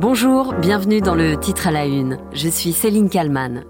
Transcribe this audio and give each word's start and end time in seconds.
Bonjour, 0.00 0.54
bienvenue 0.54 1.00
dans 1.00 1.14
le 1.14 1.38
titre 1.38 1.68
à 1.68 1.70
la 1.70 1.86
une. 1.86 2.18
Je 2.32 2.48
suis 2.48 2.72
Céline 2.72 3.08
Kalman. 3.08 3.62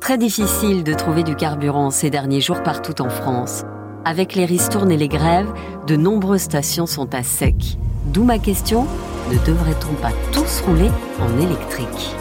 Très 0.00 0.16
difficile 0.16 0.82
de 0.82 0.94
trouver 0.94 1.22
du 1.22 1.36
carburant 1.36 1.90
ces 1.90 2.08
derniers 2.08 2.40
jours 2.40 2.62
partout 2.62 3.02
en 3.02 3.10
France. 3.10 3.64
Avec 4.06 4.34
les 4.34 4.46
ristournes 4.46 4.90
et 4.90 4.96
les 4.96 5.08
grèves, 5.08 5.52
de 5.86 5.94
nombreuses 5.94 6.40
stations 6.40 6.86
sont 6.86 7.14
à 7.14 7.22
sec. 7.22 7.76
D'où 8.06 8.24
ma 8.24 8.38
question, 8.38 8.86
ne 9.30 9.36
devrait-on 9.46 9.92
pas 10.00 10.12
tous 10.32 10.62
rouler 10.62 10.88
en 11.20 11.38
électrique? 11.38 12.14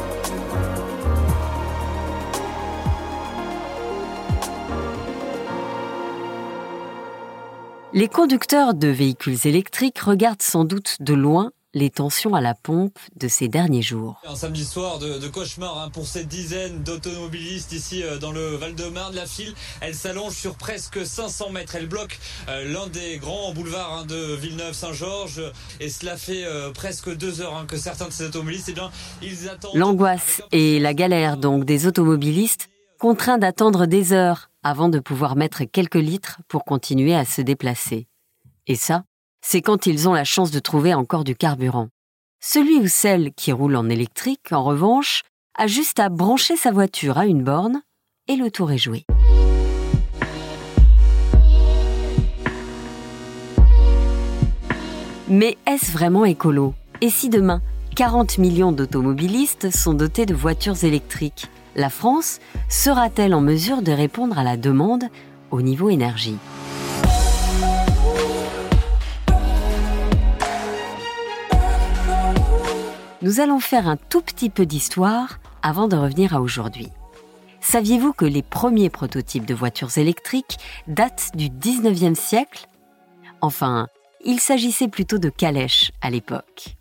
Les 7.94 8.10
conducteurs 8.10 8.74
de 8.74 8.90
véhicules 8.90 9.48
électriques 9.48 10.00
regardent 10.00 10.42
sans 10.42 10.66
doute 10.66 10.98
de 11.00 11.14
loin 11.14 11.52
les 11.74 11.90
tensions 11.90 12.34
à 12.34 12.42
la 12.42 12.54
pompe 12.56 12.98
de 13.16 13.28
ces 13.28 13.48
derniers 13.48 13.82
jours. 13.82 14.22
Un 14.26 14.36
samedi 14.36 14.66
soir 14.66 15.00
de, 15.00 15.28
cauchemar 15.28 15.78
hein, 15.80 15.90
pour 15.90 16.08
cette 16.08 16.28
dizaine 16.28 16.82
d'automobilistes 16.84 17.72
ici 17.72 18.04
euh, 18.04 18.18
dans 18.18 18.32
le 18.32 18.56
Val-de-Marne. 18.56 19.16
La 19.16 19.26
file, 19.26 19.54
elle 19.82 19.94
s'allonge 19.94 20.34
sur 20.34 20.56
presque 20.56 21.06
500 21.06 21.52
mètres. 21.52 21.76
Elle 21.76 21.88
bloque 21.88 22.20
euh, 22.50 22.72
l'un 22.72 22.88
des 22.88 23.18
grands 23.18 23.54
boulevards 23.54 24.00
hein, 24.00 24.06
de 24.06 24.36
Villeneuve-Saint-Georges. 24.36 25.42
Et 25.80 25.90
cela 25.90 26.18
fait 26.18 26.46
euh, 26.46 26.72
presque 26.72 27.16
deux 27.16 27.42
heures 27.42 27.56
hein, 27.56 27.66
que 27.66 27.78
certains 27.78 28.08
de 28.08 28.14
ces 28.14 28.26
automobilistes, 28.26 28.70
eh 28.70 28.74
bien, 28.74 28.90
ils 29.22 29.50
attendent... 29.50 29.76
L'angoisse 29.76 30.42
et 30.52 30.80
la 30.80 30.94
galère 30.94 31.38
donc 31.38 31.66
des 31.66 31.86
automobilistes 31.86 32.70
contraints 33.00 33.38
d'attendre 33.38 33.86
des 33.86 34.14
heures 34.14 34.50
avant 34.64 34.90
de 34.90 35.00
pouvoir 35.00 35.36
mettre 35.36 35.64
quelques 35.66 35.96
litres 35.96 36.40
pour 36.48 36.66
continuer 36.66 37.16
à 37.16 37.26
se 37.26 37.42
déplacer. 37.42 38.08
Et 38.66 38.76
ça, 38.76 39.04
c'est 39.50 39.62
quand 39.62 39.86
ils 39.86 40.10
ont 40.10 40.14
la 40.14 40.26
chance 40.26 40.52
de 40.52 40.60
trouver 40.60 40.94
encore 40.94 41.24
du 41.24 41.34
carburant. 41.34 41.88
Celui 42.42 42.80
ou 42.80 42.90
celle 42.90 43.32
qui 43.32 43.54
roule 43.54 43.78
en 43.78 43.88
électrique, 43.88 44.52
en 44.52 44.62
revanche, 44.62 45.24
a 45.58 45.68
juste 45.68 46.02
à 46.02 46.10
brancher 46.10 46.58
sa 46.58 46.70
voiture 46.70 47.18
à 47.18 47.28
une 47.28 47.44
borne 47.44 47.82
et 48.28 48.36
le 48.36 48.52
tour 48.52 48.74
est 48.74 48.78
joué. 48.78 49.06
Mais 55.30 55.58
est-ce 55.66 55.94
vraiment 55.94 56.26
écolo? 56.26 56.74
Et 57.00 57.10
si 57.10 57.30
demain, 57.30 57.62
40 57.96 58.40
millions 58.40 58.74
d'automobilistes 58.74 59.74
sont 59.74 59.94
dotés 59.94 60.26
de 60.26 60.36
voitures 60.36 60.84
électriques, 60.84 61.48
la 61.78 61.90
France 61.90 62.40
sera-t-elle 62.68 63.34
en 63.34 63.40
mesure 63.40 63.82
de 63.82 63.94
répondre 63.94 64.38
à 64.38 64.44
la 64.44 64.58
demande 64.58 65.06
au 65.52 65.62
niveau 65.62 65.90
énergie? 65.90 66.38
Nous 73.24 73.40
allons 73.40 73.60
faire 73.60 73.88
un 73.88 73.98
tout 73.98 74.22
petit 74.22 74.52
peu 74.52 74.68
d'histoire 74.68 75.40
avant 75.64 75.88
de 75.88 75.96
revenir 75.96 76.36
à 76.36 76.42
aujourd'hui. 76.42 76.90
Saviez-vous 77.62 78.14
que 78.14 78.26
les 78.26 78.44
premiers 78.44 78.92
prototypes 78.92 79.46
de 79.46 79.56
voitures 79.56 79.98
électriques 79.98 80.58
datent 80.88 81.32
du 81.34 81.50
19e 81.50 82.14
siècle? 82.14 82.68
Enfin, 83.42 83.88
il 84.24 84.40
s'agissait 84.40 84.88
plutôt 84.88 85.18
de 85.18 85.30
calèches 85.30 85.92
à 86.00 86.12
l'époque. 86.12 86.76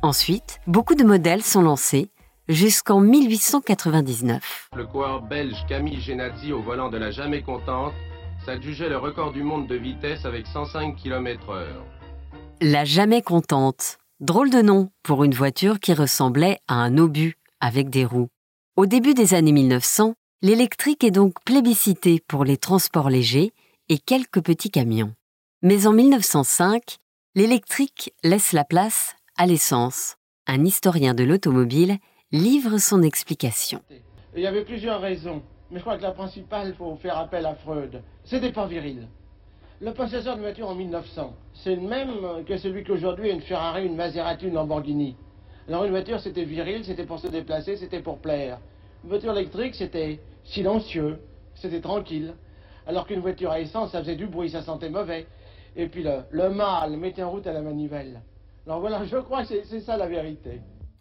Ensuite, 0.00 0.60
beaucoup 0.68 0.94
de 0.94 1.02
modèles 1.02 1.42
sont 1.42 1.62
lancés 1.62 2.08
jusqu'en 2.48 3.00
1899. 3.00 4.68
Le 4.76 4.86
coureur 4.86 5.22
belge 5.22 5.66
Camille 5.68 6.00
Genazzi 6.00 6.52
au 6.52 6.62
volant 6.62 6.88
de 6.88 6.98
la 6.98 7.10
Jamais 7.10 7.42
Contente 7.42 7.94
s'adjugeait 8.46 8.88
le 8.88 8.96
record 8.96 9.32
du 9.32 9.42
monde 9.42 9.66
de 9.66 9.74
vitesse 9.74 10.24
avec 10.24 10.46
105 10.46 10.94
km/h. 10.94 11.66
La 12.60 12.84
Jamais 12.84 13.22
Contente, 13.22 13.99
Drôle 14.20 14.50
de 14.50 14.60
nom 14.60 14.90
pour 15.02 15.24
une 15.24 15.32
voiture 15.32 15.80
qui 15.80 15.94
ressemblait 15.94 16.58
à 16.68 16.74
un 16.74 16.98
obus 16.98 17.38
avec 17.58 17.88
des 17.88 18.04
roues. 18.04 18.28
Au 18.76 18.84
début 18.84 19.14
des 19.14 19.32
années 19.32 19.50
1900, 19.50 20.12
l'électrique 20.42 21.04
est 21.04 21.10
donc 21.10 21.42
plébiscité 21.42 22.22
pour 22.28 22.44
les 22.44 22.58
transports 22.58 23.08
légers 23.08 23.54
et 23.88 23.96
quelques 23.96 24.42
petits 24.42 24.70
camions. 24.70 25.14
Mais 25.62 25.86
en 25.86 25.94
1905, 25.94 26.98
l'électrique 27.34 28.12
laisse 28.22 28.52
la 28.52 28.64
place 28.64 29.16
à 29.38 29.46
l'essence. 29.46 30.16
Un 30.46 30.66
historien 30.66 31.14
de 31.14 31.24
l'automobile 31.24 31.96
livre 32.30 32.76
son 32.76 33.00
explication. 33.00 33.80
Il 34.36 34.42
y 34.42 34.46
avait 34.46 34.66
plusieurs 34.66 35.00
raisons, 35.00 35.42
mais 35.70 35.78
je 35.78 35.82
crois 35.82 35.96
que 35.96 36.02
la 36.02 36.12
principale, 36.12 36.74
faut 36.76 36.94
faire 36.96 37.16
appel 37.16 37.46
à 37.46 37.54
Freud. 37.54 38.02
C'était 38.24 38.52
pas 38.52 38.66
viril. 38.66 39.08
Le 39.82 39.94
possesseur 39.94 40.36
de 40.36 40.42
voiture 40.42 40.68
en 40.68 40.74
1900, 40.74 41.34
c'est 41.54 41.74
le 41.74 41.80
même 41.80 42.44
que 42.46 42.58
celui 42.58 42.84
qu'aujourd'hui 42.84 43.30
une 43.30 43.40
Ferrari, 43.40 43.86
une 43.86 43.96
Maserati, 43.96 44.48
une 44.48 44.54
Lamborghini. 44.54 45.16
Alors 45.68 45.84
une 45.84 45.90
voiture, 45.90 46.20
c'était 46.20 46.44
viril, 46.44 46.84
c'était 46.84 47.06
pour 47.06 47.18
se 47.18 47.28
déplacer, 47.28 47.78
c'était 47.78 48.02
pour 48.02 48.18
plaire. 48.18 48.58
Une 49.04 49.08
voiture 49.08 49.32
électrique, 49.32 49.74
c'était 49.74 50.20
silencieux, 50.44 51.18
c'était 51.54 51.80
tranquille. 51.80 52.34
Alors 52.86 53.06
qu'une 53.06 53.20
voiture 53.20 53.52
à 53.52 53.60
essence, 53.60 53.92
ça 53.92 54.00
faisait 54.00 54.16
du 54.16 54.26
bruit, 54.26 54.50
ça 54.50 54.60
sentait 54.60 54.90
mauvais. 54.90 55.26
Et 55.76 55.86
puis 55.86 56.02
le, 56.02 56.24
le 56.30 56.50
mâle 56.50 56.98
mettait 56.98 57.22
en 57.22 57.30
route 57.30 57.46
à 57.46 57.52
la 57.54 57.62
manivelle. 57.62 58.20
Alors 58.66 58.80
voilà, 58.80 59.06
je 59.06 59.16
crois 59.16 59.44
que 59.44 59.64
c'est 59.64 59.80
ça 59.80 59.96
la 59.96 60.08
vérité. 60.08 60.60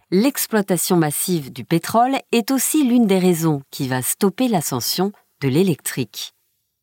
L'exploitation 0.10 0.96
massive 0.96 1.52
du 1.52 1.66
pétrole 1.66 2.16
est 2.32 2.50
aussi 2.50 2.88
l'une 2.88 3.08
des 3.08 3.20
raisons 3.20 3.62
qui 3.72 3.90
va 3.90 4.02
stopper 4.02 4.48
l'ascension 4.48 5.12
de 5.42 5.50
l'électrique. 5.50 6.32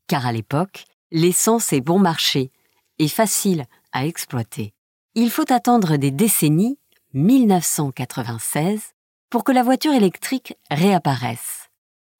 Car 0.09 0.27
à 0.27 0.33
l'époque, 0.33 0.85
l'essence 1.17 1.73
est 1.73 1.81
bon 1.81 1.99
marché 1.99 2.51
et 2.99 3.09
facile 3.09 3.65
à 3.93 4.05
exploiter. 4.05 4.75
Il 5.15 5.31
faut 5.31 5.51
attendre 5.51 5.97
des 5.97 6.11
décennies, 6.11 6.79
1996, 7.15 8.93
pour 9.31 9.43
que 9.43 9.53
la 9.53 9.63
voiture 9.63 9.95
électrique 9.95 10.59
réapparaisse. 10.71 11.71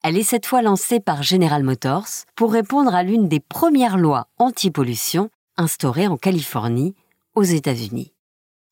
Elle 0.01 0.17
est 0.17 0.23
cette 0.23 0.47
fois 0.47 0.63
lancée 0.63 0.99
par 0.99 1.21
General 1.21 1.61
Motors 1.61 2.07
pour 2.35 2.51
répondre 2.51 2.95
à 2.95 3.03
l'une 3.03 3.27
des 3.27 3.39
premières 3.39 3.97
lois 3.97 4.29
anti-pollution 4.39 5.29
instaurées 5.57 6.07
en 6.07 6.17
Californie, 6.17 6.95
aux 7.35 7.43
États-Unis. 7.43 8.13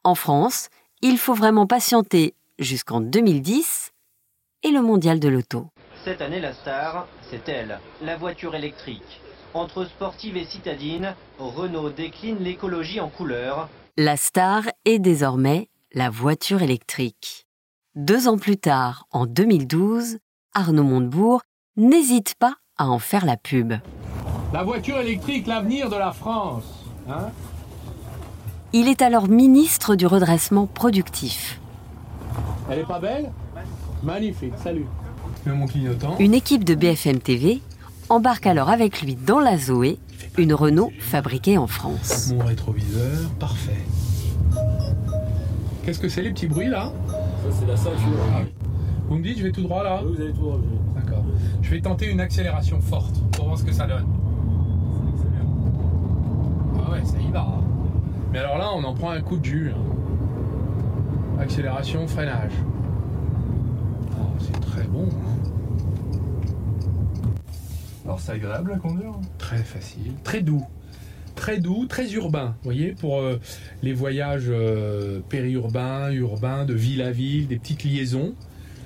En 0.04 0.16
France, 0.16 0.70
il 1.04 1.20
faut 1.20 1.36
vraiment 1.36 1.68
patienter 1.68 2.34
jusqu'en 2.58 3.00
2010 3.00 3.92
et 4.64 4.72
le 4.72 4.82
mondial 4.82 5.20
de 5.20 5.30
l'auto. 5.30 5.68
Cette 6.04 6.22
année, 6.22 6.40
la 6.40 6.54
star, 6.54 7.08
c'est 7.30 7.48
elle, 7.48 7.80
la 8.02 8.18
voiture 8.18 8.56
électrique. 8.56 9.22
Entre 9.56 9.86
sportive 9.86 10.36
et 10.36 10.44
citadine, 10.44 11.16
Renault 11.40 11.90
décline 11.90 12.40
l'écologie 12.42 13.00
en 13.00 13.08
couleur. 13.08 13.70
La 13.96 14.18
star 14.18 14.64
est 14.84 15.00
désormais 15.00 15.70
la 15.94 16.10
voiture 16.10 16.62
électrique. 16.62 17.48
Deux 17.96 18.28
ans 18.28 18.38
plus 18.38 18.58
tard, 18.58 19.06
en 19.12 19.26
2012, 19.26 20.18
Arnaud 20.54 20.84
Montebourg 20.84 21.42
n'hésite 21.78 22.36
pas 22.36 22.56
à 22.78 22.90
en 22.90 23.00
faire 23.00 23.26
la 23.26 23.38
pub. 23.38 23.76
La 24.52 24.64
voiture 24.64 25.00
électrique, 25.00 25.48
l'avenir 25.48 25.90
de 25.90 25.96
la 25.96 26.12
France. 26.12 26.66
Hein? 27.08 27.30
Il 28.74 28.90
est 28.90 29.02
alors 29.02 29.30
ministre 29.30 29.96
du 29.96 30.06
redressement 30.06 30.68
productif. 30.68 31.62
Elle 32.70 32.80
est 32.80 32.86
pas 32.86 33.00
belle? 33.00 33.32
Magnifique, 34.04 34.56
salut. 34.62 34.86
Mon 35.46 35.66
clignotant. 35.66 36.18
Une 36.18 36.34
équipe 36.34 36.66
de 36.66 36.76
BFM 36.76 37.20
TV 37.20 37.62
embarque 38.10 38.48
alors 38.48 38.70
avec 38.70 39.02
lui 39.02 39.16
dans 39.16 39.40
la 39.40 39.58
Zoé, 39.58 39.98
une 40.38 40.54
Renault 40.54 40.92
fabriquée 41.00 41.58
en 41.58 41.68
France. 41.68 42.34
Mon 42.34 42.46
rétroviseur, 42.46 43.30
parfait. 43.40 43.84
Qu'est-ce 45.84 46.00
que 46.00 46.10
c'est 46.10 46.22
les 46.22 46.32
petits 46.32 46.48
bruits 46.48 46.70
là? 46.70 46.92
Ça 47.10 47.50
c'est 47.60 47.68
la 47.68 47.78
ceinture. 47.78 48.18
Ah 48.34 48.42
vous 49.08 49.18
me 49.18 49.24
dites, 49.24 49.38
je 49.38 49.44
vais 49.44 49.52
tout 49.52 49.62
droit 49.62 49.84
là? 49.84 50.02
Oui, 50.04 50.16
vous 50.16 50.22
allez 50.22 50.34
tout 50.34 50.42
droit. 50.42 50.60
D'accord. 50.96 51.24
Je 51.62 51.70
vais 51.70 51.80
tenter 51.80 52.10
une 52.10 52.20
accélération 52.20 52.82
forte 52.82 53.22
pour 53.34 53.46
voir 53.46 53.58
ce 53.58 53.64
que 53.64 53.72
ça 53.72 53.86
donne. 53.86 54.08
Ah 56.80 56.92
ouais, 56.92 57.06
ça 57.06 57.18
y 57.20 57.32
va. 57.32 57.48
Mais 58.32 58.40
alors 58.40 58.58
là, 58.58 58.70
on 58.76 58.84
en 58.84 58.94
prend 58.94 59.12
un 59.12 59.22
coup 59.22 59.38
de 59.38 59.46
jus. 59.46 59.72
Accélération, 61.40 62.08
freinage. 62.08 62.54
Oh, 64.20 64.26
c'est 64.40 64.60
très 64.60 64.84
bon. 64.84 65.08
Alors 68.06 68.20
c'est 68.20 68.34
agréable 68.34 68.72
à 68.74 68.78
conduire 68.78 69.14
Très 69.40 69.64
facile, 69.64 70.14
très 70.24 70.42
doux. 70.42 70.64
Très 71.36 71.58
doux, 71.58 71.86
très 71.86 72.14
urbain, 72.14 72.56
vous 72.62 72.64
voyez, 72.64 72.94
pour 72.94 73.20
euh, 73.20 73.40
les 73.82 73.94
voyages 73.94 74.46
euh, 74.48 75.20
périurbains, 75.28 76.12
urbains, 76.12 76.66
de 76.66 76.74
ville 76.74 77.02
à 77.02 77.12
ville, 77.12 77.48
des 77.48 77.58
petites 77.58 77.84
liaisons. 77.84 78.36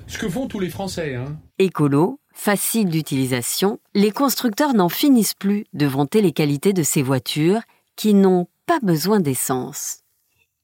Ce 0.08 0.18
que 0.18 0.28
font 0.28 0.48
tous 0.48 0.58
les 0.58 0.70
Français. 0.70 1.14
Hein. 1.14 1.38
Écolo, 1.58 2.18
facile 2.32 2.88
d'utilisation, 2.88 3.78
les 3.94 4.10
constructeurs 4.10 4.74
n'en 4.74 4.88
finissent 4.88 5.34
plus 5.34 5.64
de 5.74 5.86
vanter 5.86 6.22
les 6.22 6.32
qualités 6.32 6.72
de 6.72 6.82
ces 6.82 7.02
voitures 7.02 7.60
qui 7.94 8.14
n'ont 8.14 8.48
pas 8.66 8.80
besoin 8.82 9.20
d'essence. 9.20 9.98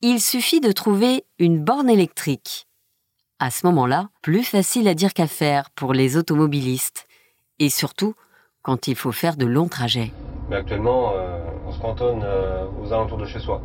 Il 0.01 0.21
suffit 0.21 0.61
de 0.61 0.73
trouver 0.73 1.25
une 1.39 1.63
borne 1.63 1.91
électrique. 1.91 2.67
À 3.39 3.51
ce 3.51 3.67
moment-là, 3.67 4.09
plus 4.23 4.43
facile 4.43 4.89
à 4.89 4.95
dire 4.95 5.15
qu'à 5.15 5.27
faire 5.27 5.71
pour 5.71 5.93
les 5.93 6.17
automobilistes. 6.17 7.07
Et 7.59 7.71
surtout, 7.71 8.15
quand 8.67 8.89
il 8.89 8.97
faut 8.97 9.13
faire 9.13 9.37
de 9.37 9.47
longs 9.47 9.69
trajets. 9.69 10.11
Mais 10.51 10.57
actuellement, 10.57 11.13
euh, 11.15 11.39
on 11.69 11.73
se 11.73 11.79
cantonne 11.81 12.23
euh, 12.25 12.65
aux 12.83 12.93
alentours 12.93 13.17
de 13.19 13.25
chez 13.25 13.39
soi. 13.39 13.63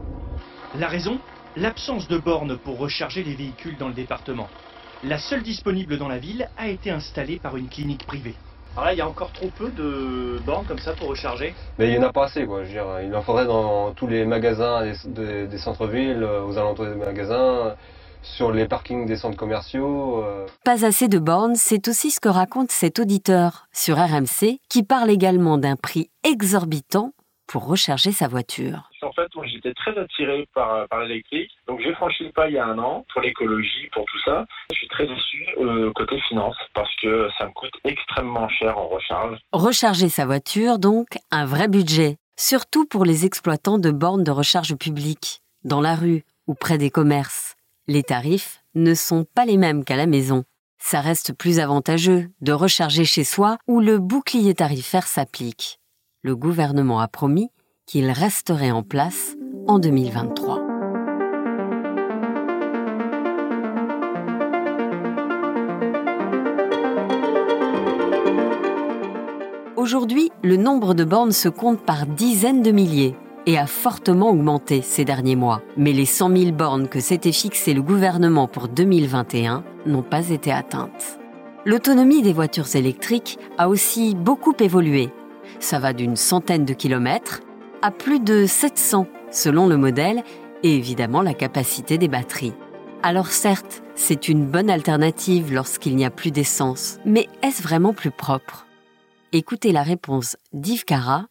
La 0.77 0.88
raison? 0.88 1.18
L'absence 1.57 2.07
de 2.07 2.19
bornes 2.19 2.56
pour 2.57 2.77
recharger 2.77 3.24
les 3.24 3.33
véhicules 3.33 3.75
dans 3.77 3.88
le 3.88 3.95
département. 3.95 4.48
La 5.03 5.18
seule 5.18 5.42
disponible 5.42 5.98
dans 5.98 6.07
la 6.07 6.19
ville 6.19 6.48
a 6.56 6.68
été 6.68 6.92
installée 6.92 7.39
par 7.39 7.57
une 7.57 7.68
clinique 7.68 8.06
privée. 8.06 8.36
Alors 8.75 8.86
là, 8.86 8.94
il 8.94 8.98
y 9.00 9.01
a 9.01 9.07
encore 9.07 9.31
trop 9.33 9.50
peu 9.57 9.69
de 9.71 10.39
bornes 10.45 10.65
comme 10.68 10.77
ça 10.80 10.94
pour 10.94 11.07
recharger. 11.09 11.56
Mais 11.80 11.88
il 11.88 11.92
n'y 11.98 11.98
en 12.06 12.07
a 12.07 12.13
pas 12.13 12.25
assez, 12.25 12.45
quoi. 12.45 12.59
Je 12.63 12.68
veux 12.68 12.74
dire, 12.74 12.86
il 13.03 13.13
en 13.15 13.24
faudrait 13.24 13.45
dans 13.48 13.92
tous 13.94 14.06
les 14.07 14.24
magasins 14.24 14.83
des, 14.83 14.94
des- 15.07 15.48
des 15.48 15.57
centres-villes, 15.57 16.21
euh, 16.24 16.45
aux 16.45 16.57
alentours 16.59 16.86
des 16.86 16.94
magasins, 16.95 17.75
sur 18.21 18.51
les 18.51 18.68
parkings 18.68 19.06
des 19.06 19.15
centres 19.18 19.38
commerciaux. 19.38 20.23
euh. 20.23 20.45
Pas 20.63 20.85
assez 20.85 21.07
de 21.07 21.19
bornes, 21.19 21.56
c'est 21.56 21.88
aussi 21.88 22.12
ce 22.12 22.19
que 22.19 22.29
raconte 22.29 22.71
cet 22.71 23.00
auditeur 23.00 23.68
sur 23.71 23.97
RMC 23.97 24.59
qui 24.69 24.83
parle 24.83 25.09
également 25.09 25.57
d'un 25.57 25.75
prix 25.75 26.09
exorbitant 26.23 27.13
pour 27.47 27.68
recharger 27.68 28.13
sa 28.13 28.29
voiture. 28.29 28.89
En 29.01 29.12
fait, 29.12 29.27
j'étais 29.44 29.73
très 29.73 29.97
attiré 29.97 30.47
par, 30.53 30.88
par 30.88 31.01
l'électrique. 31.01 31.51
Donc, 31.68 31.81
j'ai 31.83 31.94
franchi 31.95 32.23
le 32.23 32.31
pas 32.31 32.47
il 32.47 32.53
y 32.53 32.57
a 32.57 32.65
un 32.65 32.77
an 32.79 33.06
pour 33.12 33.21
l'écologie, 33.21 33.89
pour 33.91 34.06
tout 34.06 34.19
ça. 34.24 34.45
Je 34.71 34.77
suis 34.77 34.88
très 34.88 35.06
déçu 35.06 35.45
euh, 35.57 35.91
côté 35.94 36.17
finance 36.29 36.56
parce 36.74 36.95
que 37.01 37.27
ça 37.38 37.47
me 37.47 37.51
coûte 37.51 37.74
extrêmement 37.83 38.47
cher 38.47 38.77
en 38.77 38.88
recharge. 38.88 39.38
Recharger 39.51 40.07
sa 40.07 40.25
voiture, 40.25 40.79
donc, 40.79 41.17
un 41.29 41.45
vrai 41.45 41.67
budget, 41.67 42.15
surtout 42.39 42.85
pour 42.85 43.03
les 43.03 43.25
exploitants 43.25 43.79
de 43.79 43.91
bornes 43.91 44.24
de 44.24 44.31
recharge 44.31 44.75
publiques, 44.75 45.41
dans 45.65 45.81
la 45.81 45.95
rue 45.95 46.24
ou 46.47 46.53
près 46.53 46.77
des 46.77 46.89
commerces. 46.89 47.56
Les 47.87 48.03
tarifs 48.03 48.63
ne 48.75 48.93
sont 48.93 49.25
pas 49.33 49.43
les 49.43 49.57
mêmes 49.57 49.83
qu'à 49.83 49.95
la 49.95 50.05
maison. 50.05 50.43
Ça 50.77 51.01
reste 51.01 51.33
plus 51.33 51.59
avantageux 51.59 52.29
de 52.39 52.51
recharger 52.51 53.05
chez 53.05 53.23
soi 53.23 53.57
où 53.67 53.79
le 53.79 53.97
bouclier 53.97 54.53
tarifaire 54.53 55.07
s'applique. 55.07 55.79
Le 56.21 56.35
gouvernement 56.35 56.99
a 56.99 57.07
promis 57.07 57.49
qu'il 57.87 58.11
resterait 58.11 58.69
en 58.69 58.83
place 58.83 59.35
en 59.67 59.79
2023. 59.79 60.61
Aujourd'hui, 69.75 70.31
le 70.43 70.57
nombre 70.57 70.93
de 70.93 71.03
bornes 71.03 71.31
se 71.31 71.49
compte 71.49 71.83
par 71.83 72.05
dizaines 72.05 72.61
de 72.61 72.71
milliers 72.71 73.15
et 73.45 73.57
a 73.57 73.67
fortement 73.67 74.29
augmenté 74.29 74.81
ces 74.81 75.05
derniers 75.05 75.35
mois. 75.35 75.61
Mais 75.77 75.93
les 75.93 76.05
100 76.05 76.35
000 76.35 76.51
bornes 76.51 76.88
que 76.88 76.99
s'était 76.99 77.31
fixé 77.31 77.73
le 77.73 77.81
gouvernement 77.81 78.47
pour 78.47 78.67
2021 78.67 79.63
n'ont 79.85 80.03
pas 80.03 80.29
été 80.29 80.51
atteintes. 80.51 81.19
L'autonomie 81.65 82.21
des 82.21 82.33
voitures 82.33 82.75
électriques 82.75 83.38
a 83.57 83.69
aussi 83.69 84.15
beaucoup 84.15 84.55
évolué. 84.59 85.09
Ça 85.59 85.79
va 85.79 85.93
d'une 85.93 86.15
centaine 86.15 86.65
de 86.65 86.73
kilomètres 86.73 87.41
à 87.81 87.91
plus 87.91 88.19
de 88.19 88.45
700 88.45 89.07
selon 89.31 89.67
le 89.67 89.77
modèle 89.77 90.23
et 90.63 90.75
évidemment 90.75 91.21
la 91.21 91.33
capacité 91.33 91.97
des 91.97 92.07
batteries. 92.07 92.53
Alors 93.03 93.27
certes, 93.27 93.81
c'est 93.95 94.27
une 94.27 94.45
bonne 94.45 94.69
alternative 94.69 95.53
lorsqu'il 95.53 95.95
n'y 95.95 96.05
a 96.05 96.11
plus 96.11 96.31
d'essence, 96.31 96.99
mais 97.05 97.27
est-ce 97.41 97.63
vraiment 97.63 97.93
plus 97.93 98.11
propre? 98.11 98.67
Écoutez 99.33 99.71
la 99.71 99.81
réponse 99.81 100.38
d'Yves 100.53 100.85
Cara, 100.85 101.25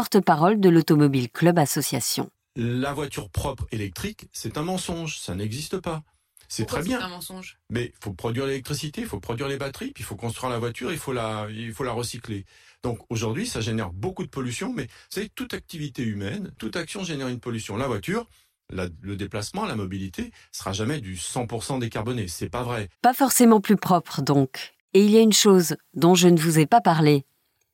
porte-parole 0.00 0.60
de 0.60 0.68
l'Automobile 0.68 1.30
Club 1.30 1.58
Association. 1.58 2.28
La 2.54 2.92
voiture 2.92 3.30
propre 3.30 3.66
électrique, 3.72 4.28
c'est 4.30 4.58
un 4.58 4.62
mensonge, 4.62 5.18
ça 5.18 5.34
n'existe 5.34 5.78
pas. 5.80 6.02
C'est 6.48 6.66
très 6.66 6.82
bien. 6.82 6.98
C'est 6.98 7.04
un 7.06 7.08
mensonge? 7.08 7.58
Mais 7.70 7.86
il 7.86 8.04
faut 8.04 8.12
produire 8.12 8.44
l'électricité, 8.44 9.00
il 9.00 9.06
faut 9.06 9.20
produire 9.20 9.48
les 9.48 9.56
batteries, 9.56 9.92
puis 9.92 10.02
il 10.02 10.06
faut 10.06 10.14
construire 10.14 10.50
la 10.52 10.58
voiture, 10.58 10.92
il 10.92 10.98
faut 10.98 11.14
la, 11.14 11.46
il 11.50 11.72
faut 11.72 11.82
la 11.82 11.92
recycler. 11.92 12.44
Donc 12.82 12.98
aujourd'hui, 13.08 13.46
ça 13.46 13.62
génère 13.62 13.90
beaucoup 13.90 14.22
de 14.22 14.28
pollution, 14.28 14.70
mais 14.70 14.82
vous 14.82 14.90
savez, 15.08 15.30
toute 15.34 15.54
activité 15.54 16.02
humaine, 16.02 16.52
toute 16.58 16.76
action 16.76 17.02
génère 17.02 17.28
une 17.28 17.40
pollution. 17.40 17.78
La 17.78 17.86
voiture, 17.86 18.28
la- 18.68 18.88
le 19.00 19.16
déplacement, 19.16 19.64
la 19.64 19.76
mobilité, 19.76 20.30
sera 20.52 20.74
jamais 20.74 21.00
du 21.00 21.16
100% 21.16 21.78
décarboné. 21.78 22.28
C'est 22.28 22.50
pas 22.50 22.64
vrai. 22.64 22.90
Pas 23.00 23.14
forcément 23.14 23.62
plus 23.62 23.76
propre 23.76 24.20
donc. 24.20 24.74
Et 24.92 25.02
il 25.06 25.10
y 25.10 25.16
a 25.16 25.20
une 25.22 25.32
chose 25.32 25.76
dont 25.94 26.14
je 26.14 26.28
ne 26.28 26.38
vous 26.38 26.58
ai 26.58 26.66
pas 26.66 26.82
parlé, 26.82 27.24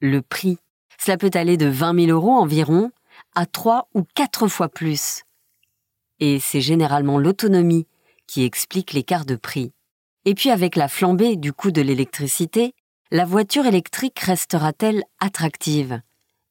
le 0.00 0.22
prix. 0.22 0.58
Cela 1.04 1.16
peut 1.16 1.32
aller 1.34 1.56
de 1.56 1.66
20 1.66 2.06
000 2.06 2.12
euros 2.12 2.30
environ 2.30 2.92
à 3.34 3.44
3 3.44 3.88
ou 3.92 4.04
4 4.14 4.46
fois 4.46 4.68
plus. 4.68 5.24
Et 6.20 6.38
c'est 6.38 6.60
généralement 6.60 7.18
l'autonomie 7.18 7.88
qui 8.28 8.44
explique 8.44 8.92
l'écart 8.92 9.24
de 9.24 9.34
prix. 9.34 9.72
Et 10.26 10.36
puis 10.36 10.50
avec 10.50 10.76
la 10.76 10.86
flambée 10.86 11.34
du 11.34 11.52
coût 11.52 11.72
de 11.72 11.82
l'électricité, 11.82 12.72
la 13.10 13.24
voiture 13.24 13.66
électrique 13.66 14.20
restera-t-elle 14.20 15.02
attractive? 15.18 16.00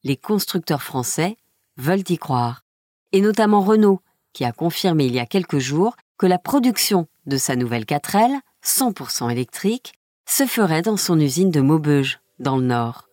Les 0.04 0.18
constructeurs 0.18 0.84
français 0.84 1.38
veulent 1.78 2.04
y 2.10 2.18
croire. 2.18 2.66
Et 3.14 3.22
notamment 3.22 3.62
Renault, 3.62 4.02
qui 4.34 4.44
a 4.44 4.52
confirmé 4.52 5.06
il 5.06 5.14
y 5.14 5.20
a 5.20 5.26
quelques 5.26 5.60
jours 5.60 5.96
que 6.18 6.26
la 6.26 6.40
production 6.40 7.08
de 7.26 7.38
sa 7.38 7.56
nouvelle 7.56 7.86
4L, 7.86 8.38
100% 8.66 9.32
électrique, 9.32 9.94
se 10.28 10.46
ferait 10.46 10.82
dans 10.82 10.98
son 10.98 11.22
usine 11.22 11.52
de 11.52 11.62
Maubeuge, 11.62 12.20
dans 12.40 12.58
le 12.58 12.66
Nord. 12.66 13.08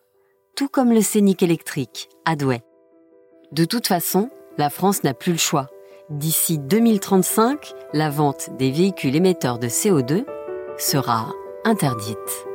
Tout 0.59 0.69
comme 0.69 0.93
le 0.93 1.03
Scénic 1.03 1.45
électrique, 1.45 2.09
à. 2.25 2.35
De 2.35 3.65
toute 3.65 3.87
façon, 3.87 4.29
la 4.57 4.71
France 4.71 5.05
n'a 5.05 5.15
plus 5.15 5.31
le 5.31 5.39
choix. 5.39 5.69
D'ici 6.11 6.59
2035, 6.59 7.75
la 7.93 8.11
vente 8.11 8.51
des 8.59 8.73
véhicules 8.73 9.15
émetteurs 9.15 9.61
de 9.61 9.69
CO2 9.69 10.25
sera 10.77 11.33
interdite. 11.65 12.48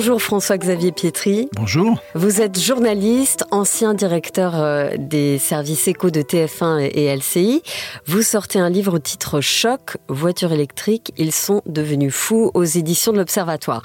Bonjour 0.00 0.22
François-Xavier 0.22 0.92
Pietri. 0.92 1.50
Bonjour. 1.52 2.00
Vous 2.14 2.40
êtes 2.40 2.58
journaliste, 2.58 3.44
ancien 3.50 3.92
directeur 3.92 4.54
euh, 4.54 4.88
des 4.96 5.36
services 5.36 5.88
éco 5.88 6.08
de 6.08 6.22
TF1 6.22 6.88
et 6.94 7.14
LCI. 7.14 7.62
Vous 8.06 8.22
sortez 8.22 8.58
un 8.58 8.70
livre 8.70 8.94
au 8.94 8.98
titre 8.98 9.42
Choc, 9.42 9.98
voitures 10.08 10.52
électriques, 10.52 11.12
ils 11.18 11.32
sont 11.32 11.60
devenus 11.66 12.14
fous 12.14 12.50
aux 12.54 12.64
éditions 12.64 13.12
de 13.12 13.18
l'Observatoire. 13.18 13.82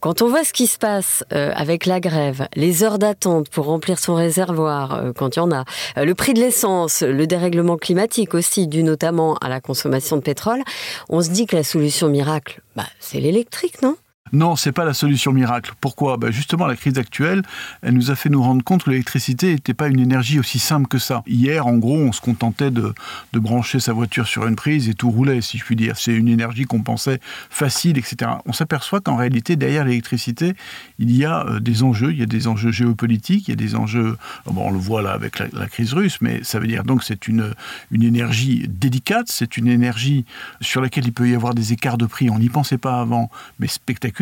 Quand 0.00 0.20
on 0.20 0.28
voit 0.28 0.42
ce 0.42 0.52
qui 0.52 0.66
se 0.66 0.78
passe 0.78 1.22
euh, 1.32 1.52
avec 1.54 1.86
la 1.86 2.00
grève, 2.00 2.48
les 2.56 2.82
heures 2.82 2.98
d'attente 2.98 3.48
pour 3.48 3.66
remplir 3.66 4.00
son 4.00 4.16
réservoir, 4.16 4.94
euh, 4.94 5.12
quand 5.16 5.36
il 5.36 5.38
y 5.38 5.42
en 5.42 5.52
a, 5.52 5.64
le 5.94 6.14
prix 6.16 6.34
de 6.34 6.40
l'essence, 6.40 7.02
le 7.02 7.28
dérèglement 7.28 7.76
climatique 7.76 8.34
aussi, 8.34 8.66
dû 8.66 8.82
notamment 8.82 9.36
à 9.36 9.48
la 9.48 9.60
consommation 9.60 10.16
de 10.16 10.22
pétrole, 10.22 10.64
on 11.08 11.22
se 11.22 11.30
dit 11.30 11.46
que 11.46 11.54
la 11.54 11.62
solution 11.62 12.08
miracle, 12.08 12.62
bah, 12.74 12.86
c'est 12.98 13.20
l'électrique, 13.20 13.80
non? 13.80 13.94
Non, 14.32 14.56
c'est 14.56 14.72
pas 14.72 14.86
la 14.86 14.94
solution 14.94 15.32
miracle. 15.32 15.72
Pourquoi? 15.80 16.16
Ben 16.16 16.30
Justement, 16.30 16.66
la 16.66 16.76
crise 16.76 16.98
actuelle, 16.98 17.42
elle 17.82 17.92
nous 17.92 18.10
a 18.10 18.16
fait 18.16 18.30
nous 18.30 18.42
rendre 18.42 18.64
compte 18.64 18.84
que 18.84 18.90
l'électricité 18.90 19.52
n'était 19.52 19.74
pas 19.74 19.88
une 19.88 20.00
énergie 20.00 20.38
aussi 20.38 20.58
simple 20.58 20.88
que 20.88 20.98
ça. 20.98 21.22
Hier, 21.26 21.66
en 21.66 21.76
gros, 21.76 21.98
on 21.98 22.12
se 22.12 22.20
contentait 22.22 22.70
de, 22.70 22.94
de 23.34 23.38
brancher 23.38 23.78
sa 23.78 23.92
voiture 23.92 24.26
sur 24.26 24.46
une 24.46 24.56
prise 24.56 24.88
et 24.88 24.94
tout 24.94 25.10
roulait, 25.10 25.42
si 25.42 25.58
je 25.58 25.64
puis 25.64 25.76
dire. 25.76 25.98
C'est 25.98 26.14
une 26.14 26.28
énergie 26.28 26.64
qu'on 26.64 26.82
pensait 26.82 27.20
facile, 27.50 27.98
etc. 27.98 28.30
On 28.46 28.54
s'aperçoit 28.54 29.00
qu'en 29.00 29.16
réalité, 29.16 29.56
derrière 29.56 29.84
l'électricité, 29.84 30.54
il 30.98 31.14
y 31.14 31.26
a 31.26 31.46
euh, 31.46 31.60
des 31.60 31.82
enjeux. 31.82 32.12
Il 32.12 32.18
y 32.18 32.22
a 32.22 32.26
des 32.26 32.48
enjeux 32.48 32.72
géopolitiques, 32.72 33.48
il 33.48 33.50
y 33.50 33.54
a 33.54 33.56
des 33.56 33.74
enjeux. 33.74 34.16
Bon, 34.46 34.68
on 34.68 34.70
le 34.70 34.78
voit 34.78 35.02
là 35.02 35.12
avec 35.12 35.38
la, 35.38 35.66
crise 35.66 35.92
russe, 35.92 36.18
mais 36.20 36.42
ça 36.42 36.58
veut 36.58 36.66
dire 36.66 36.84
donc 36.84 37.00
que 37.00 37.04
c'est 37.04 37.28
une, 37.28 37.52
une 37.90 38.02
énergie 38.02 38.66
délicate, 38.68 39.26
c'est 39.28 39.56
une 39.56 39.68
énergie 39.68 40.24
sur 40.60 40.80
laquelle 40.80 41.06
il 41.06 41.12
peut 41.12 41.28
y 41.28 41.34
avoir 41.34 41.54
des 41.54 41.72
écarts 41.72 41.98
de 41.98 42.06
prix. 42.06 42.30
On 42.30 42.38
n'y 42.38 42.48
pensait 42.48 42.78
pas 42.78 43.00
avant, 43.00 43.30
mais 43.58 43.68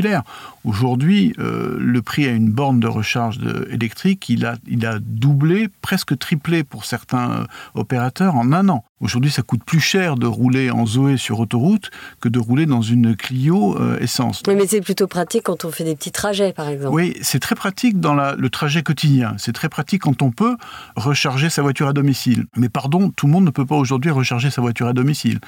populaire. 0.01 0.25
Aujourd'hui, 0.65 1.33
euh, 1.39 1.77
le 1.79 2.03
prix 2.03 2.27
à 2.27 2.31
une 2.33 2.51
borne 2.51 2.81
de 2.81 2.87
recharge 2.87 3.39
de- 3.39 3.67
électrique, 3.71 4.29
il 4.29 4.45
a, 4.45 4.57
il 4.69 4.85
a 4.85 4.99
doublé, 5.01 5.69
presque 5.81 6.19
triplé 6.19 6.65
pour 6.65 6.85
certains 6.85 7.31
euh, 7.31 7.45
opérateurs 7.75 8.37
en 8.37 8.53
un 8.53 8.69
an. 8.69 8.85
Aujourd'hui, 9.01 9.31
ça 9.31 9.41
coûte 9.41 9.65
plus 9.65 9.81
cher 9.81 10.17
de 10.17 10.27
rouler 10.27 10.71
en 10.71 10.85
Zoé 10.85 11.17
sur 11.17 11.41
autoroute 11.41 11.91
que 12.21 12.29
de 12.29 12.39
rouler 12.39 12.67
dans 12.67 12.83
une 12.83 13.17
Clio 13.17 13.75
euh, 13.81 13.99
essence. 14.01 14.43
Oui, 14.47 14.55
mais 14.55 14.67
c'est 14.67 14.83
plutôt 14.83 15.07
pratique 15.07 15.45
quand 15.45 15.65
on 15.65 15.71
fait 15.71 15.85
des 15.85 15.97
petits 15.97 16.13
trajets, 16.13 16.53
par 16.53 16.69
exemple. 16.69 16.95
Oui, 16.95 17.15
c'est 17.23 17.39
très 17.41 17.55
pratique 17.55 17.99
dans 17.99 18.13
la- 18.15 18.37
le 18.37 18.51
trajet 18.51 18.83
quotidien. 18.83 19.35
C'est 19.39 19.53
très 19.55 19.71
pratique 19.71 20.03
quand 20.03 20.21
on 20.21 20.31
peut 20.31 20.59
recharger 20.97 21.49
sa 21.49 21.63
voiture 21.63 21.89
à 21.89 21.95
domicile. 21.95 22.45
Mais 22.59 22.69
pardon, 22.69 23.09
tout 23.17 23.25
le 23.27 23.33
monde 23.33 23.47
ne 23.47 23.51
peut 23.51 23.65
pas 23.65 23.77
aujourd'hui 23.77 24.11
recharger 24.11 24.51
sa 24.51 24.61
voiture 24.61 24.87
à 24.89 24.93
domicile. 24.93 25.39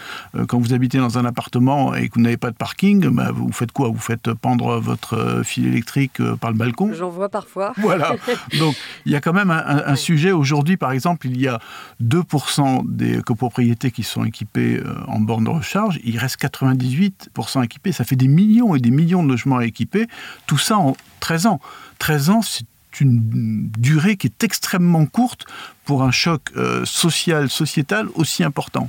Quand 0.48 0.58
vous 0.58 0.72
habitez 0.72 0.96
dans 0.96 1.18
un 1.18 1.26
appartement 1.26 1.94
et 1.94 2.08
que 2.08 2.14
vous 2.14 2.22
n'avez 2.22 2.38
pas 2.38 2.50
de 2.50 2.56
parking, 2.56 3.06
bah, 3.10 3.30
vous 3.34 3.52
faites 3.52 3.72
quoi? 3.72 3.88
Vous 3.90 3.98
faites 4.00 4.32
pendre 4.32 4.78
votre 4.80 5.01
euh, 5.12 5.42
fil 5.42 5.66
électrique 5.66 6.20
euh, 6.20 6.36
par 6.36 6.50
le 6.50 6.56
balcon 6.56 6.92
J'en 6.92 7.10
vois 7.10 7.28
parfois. 7.28 7.72
voilà. 7.78 8.16
Donc, 8.58 8.76
il 9.06 9.12
y 9.12 9.16
a 9.16 9.20
quand 9.20 9.32
même 9.32 9.50
un, 9.50 9.96
sujet. 9.96 10.32
Aujourd'hui, 10.32 10.76
par 10.76 10.92
exemple, 10.92 11.26
il 11.26 11.40
y 11.40 11.48
a 11.48 11.60
2% 12.02 12.82
des 12.86 13.22
copropriétés 13.22 13.90
qui 13.90 14.02
sont 14.02 14.24
équipées 14.24 14.78
euh, 14.78 14.94
en 15.06 15.20
bornes 15.20 15.44
de 15.44 15.50
recharge. 15.50 16.00
Il 16.04 16.18
reste 16.18 16.40
98% 16.40 17.64
équipés. 17.64 17.92
Ça 17.92 18.04
fait 18.04 18.16
des 18.16 18.28
millions 18.28 18.74
et 18.74 18.80
des 18.80 18.90
millions 18.90 19.22
de 19.22 19.28
logements 19.28 19.60
équipés. 19.60 20.06
Tout 20.46 20.58
ça 20.58 20.78
en 20.78 20.96
13 21.20 21.46
ans. 21.46 21.60
13 21.98 22.30
ans, 22.30 22.42
c'est 22.42 22.66
une 23.00 23.70
durée 23.78 24.16
qui 24.16 24.26
est 24.26 24.44
extrêmement 24.44 25.06
courte 25.06 25.46
pour 25.84 26.02
un 26.02 26.10
choc 26.10 26.42
euh, 26.56 26.84
social, 26.84 27.48
sociétal 27.48 28.08
aussi 28.14 28.44
important. 28.44 28.88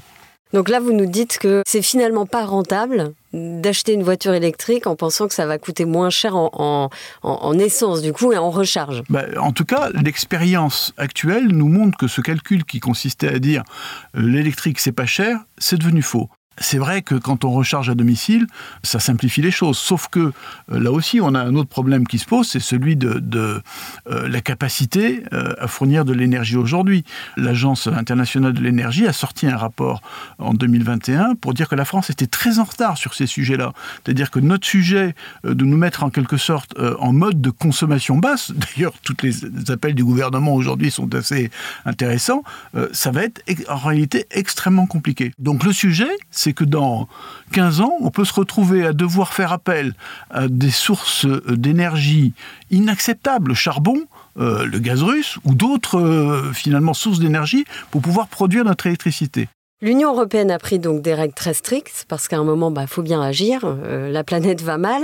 Donc 0.53 0.69
là, 0.69 0.79
vous 0.79 0.93
nous 0.93 1.07
dites 1.07 1.39
que 1.39 1.63
c'est 1.65 1.81
finalement 1.81 2.25
pas 2.25 2.45
rentable 2.45 3.13
d'acheter 3.33 3.93
une 3.93 4.03
voiture 4.03 4.33
électrique 4.33 4.87
en 4.87 4.95
pensant 4.95 5.27
que 5.27 5.33
ça 5.33 5.45
va 5.45 5.57
coûter 5.57 5.85
moins 5.85 6.09
cher 6.09 6.35
en, 6.35 6.89
essence 7.59 8.01
du 8.01 8.13
coup 8.13 8.31
et 8.31 8.37
en 8.37 8.49
recharge. 8.49 9.03
Bah, 9.09 9.25
en 9.39 9.51
tout 9.51 9.65
cas, 9.65 9.89
l'expérience 9.93 10.93
actuelle 10.97 11.47
nous 11.47 11.67
montre 11.67 11.97
que 11.97 12.07
ce 12.07 12.21
calcul 12.21 12.65
qui 12.65 12.79
consistait 12.79 13.35
à 13.35 13.39
dire 13.39 13.63
euh, 14.15 14.21
l'électrique 14.21 14.79
c'est 14.79 14.91
pas 14.91 15.05
cher, 15.05 15.39
c'est 15.57 15.77
devenu 15.77 16.01
faux. 16.01 16.29
C'est 16.59 16.77
vrai 16.77 17.01
que 17.01 17.15
quand 17.15 17.45
on 17.45 17.51
recharge 17.51 17.89
à 17.89 17.95
domicile, 17.95 18.47
ça 18.83 18.99
simplifie 18.99 19.41
les 19.41 19.51
choses. 19.51 19.77
Sauf 19.77 20.07
que 20.07 20.19
euh, 20.19 20.31
là 20.79 20.91
aussi, 20.91 21.19
on 21.19 21.33
a 21.33 21.39
un 21.39 21.55
autre 21.55 21.69
problème 21.69 22.05
qui 22.07 22.19
se 22.19 22.25
pose, 22.25 22.47
c'est 22.47 22.59
celui 22.59 22.95
de, 22.95 23.21
euh, 23.35 23.61
la 24.05 24.41
capacité 24.41 25.23
euh, 25.33 25.53
à 25.59 25.67
fournir 25.67 26.05
de 26.05 26.13
l'énergie 26.13 26.57
aujourd'hui. 26.57 27.03
L'Agence 27.37 27.87
internationale 27.87 28.53
de 28.53 28.61
l'énergie 28.61 29.07
a 29.07 29.13
sorti 29.13 29.47
un 29.47 29.57
rapport 29.57 30.01
en 30.37 30.53
2021 30.53 31.35
pour 31.35 31.53
dire 31.53 31.67
que 31.67 31.75
la 31.75 31.85
France 31.85 32.09
était 32.09 32.27
très 32.27 32.59
en 32.59 32.63
retard 32.65 32.97
sur 32.97 33.13
ces 33.13 33.25
sujets-là. 33.25 33.73
C'est-à-dire 34.03 34.29
que 34.29 34.39
notre 34.39 34.67
sujet 34.67 35.15
de 35.43 35.65
nous 35.65 35.77
mettre 35.77 36.03
en 36.03 36.09
quelque 36.09 36.37
sorte 36.37 36.75
en 36.99 37.13
mode 37.13 37.41
de 37.41 37.49
consommation 37.49 38.17
basse, 38.17 38.51
d'ailleurs, 38.75 38.93
tous 39.03 39.17
les 39.23 39.71
appels 39.71 39.95
du 39.95 40.03
gouvernement 40.03 40.53
aujourd'hui 40.53 40.91
sont 40.91 41.13
assez 41.15 41.49
intéressants, 41.85 42.43
ça 42.91 43.11
va 43.11 43.23
être 43.23 43.41
en 43.69 43.77
réalité 43.77 44.25
extrêmement 44.31 44.85
compliqué. 44.85 45.33
Donc 45.39 45.63
le 45.63 45.73
sujet, 45.73 46.09
c'est 46.43 46.53
que 46.53 46.65
dans 46.65 47.07
15 47.53 47.81
ans, 47.81 47.93
on 48.01 48.11
peut 48.11 48.25
se 48.25 48.33
retrouver 48.33 48.85
à 48.85 48.93
devoir 48.93 49.33
faire 49.33 49.53
appel 49.53 49.93
à 50.29 50.47
des 50.47 50.71
sources 50.71 51.25
d'énergie 51.47 52.33
inacceptables, 52.69 53.49
le 53.49 53.55
charbon, 53.55 53.97
euh, 54.37 54.65
le 54.65 54.79
gaz 54.79 55.03
russe 55.03 55.37
ou 55.45 55.55
d'autres 55.55 55.99
euh, 55.99 56.51
finalement 56.53 56.93
sources 56.93 57.19
d'énergie 57.19 57.65
pour 57.91 58.01
pouvoir 58.01 58.27
produire 58.27 58.65
notre 58.65 58.87
électricité. 58.87 59.47
L'Union 59.83 60.13
européenne 60.13 60.49
a 60.49 60.59
pris 60.59 60.79
donc 60.79 61.01
des 61.01 61.13
règles 61.13 61.33
très 61.33 61.53
strictes 61.53 62.05
parce 62.07 62.29
qu'à 62.29 62.37
un 62.37 62.45
moment, 62.45 62.71
bah, 62.71 62.87
faut 62.87 63.01
bien 63.01 63.21
agir. 63.21 63.65
Euh, 63.65 64.09
la 64.09 64.23
planète 64.23 64.61
va 64.61 64.77
mal. 64.77 65.03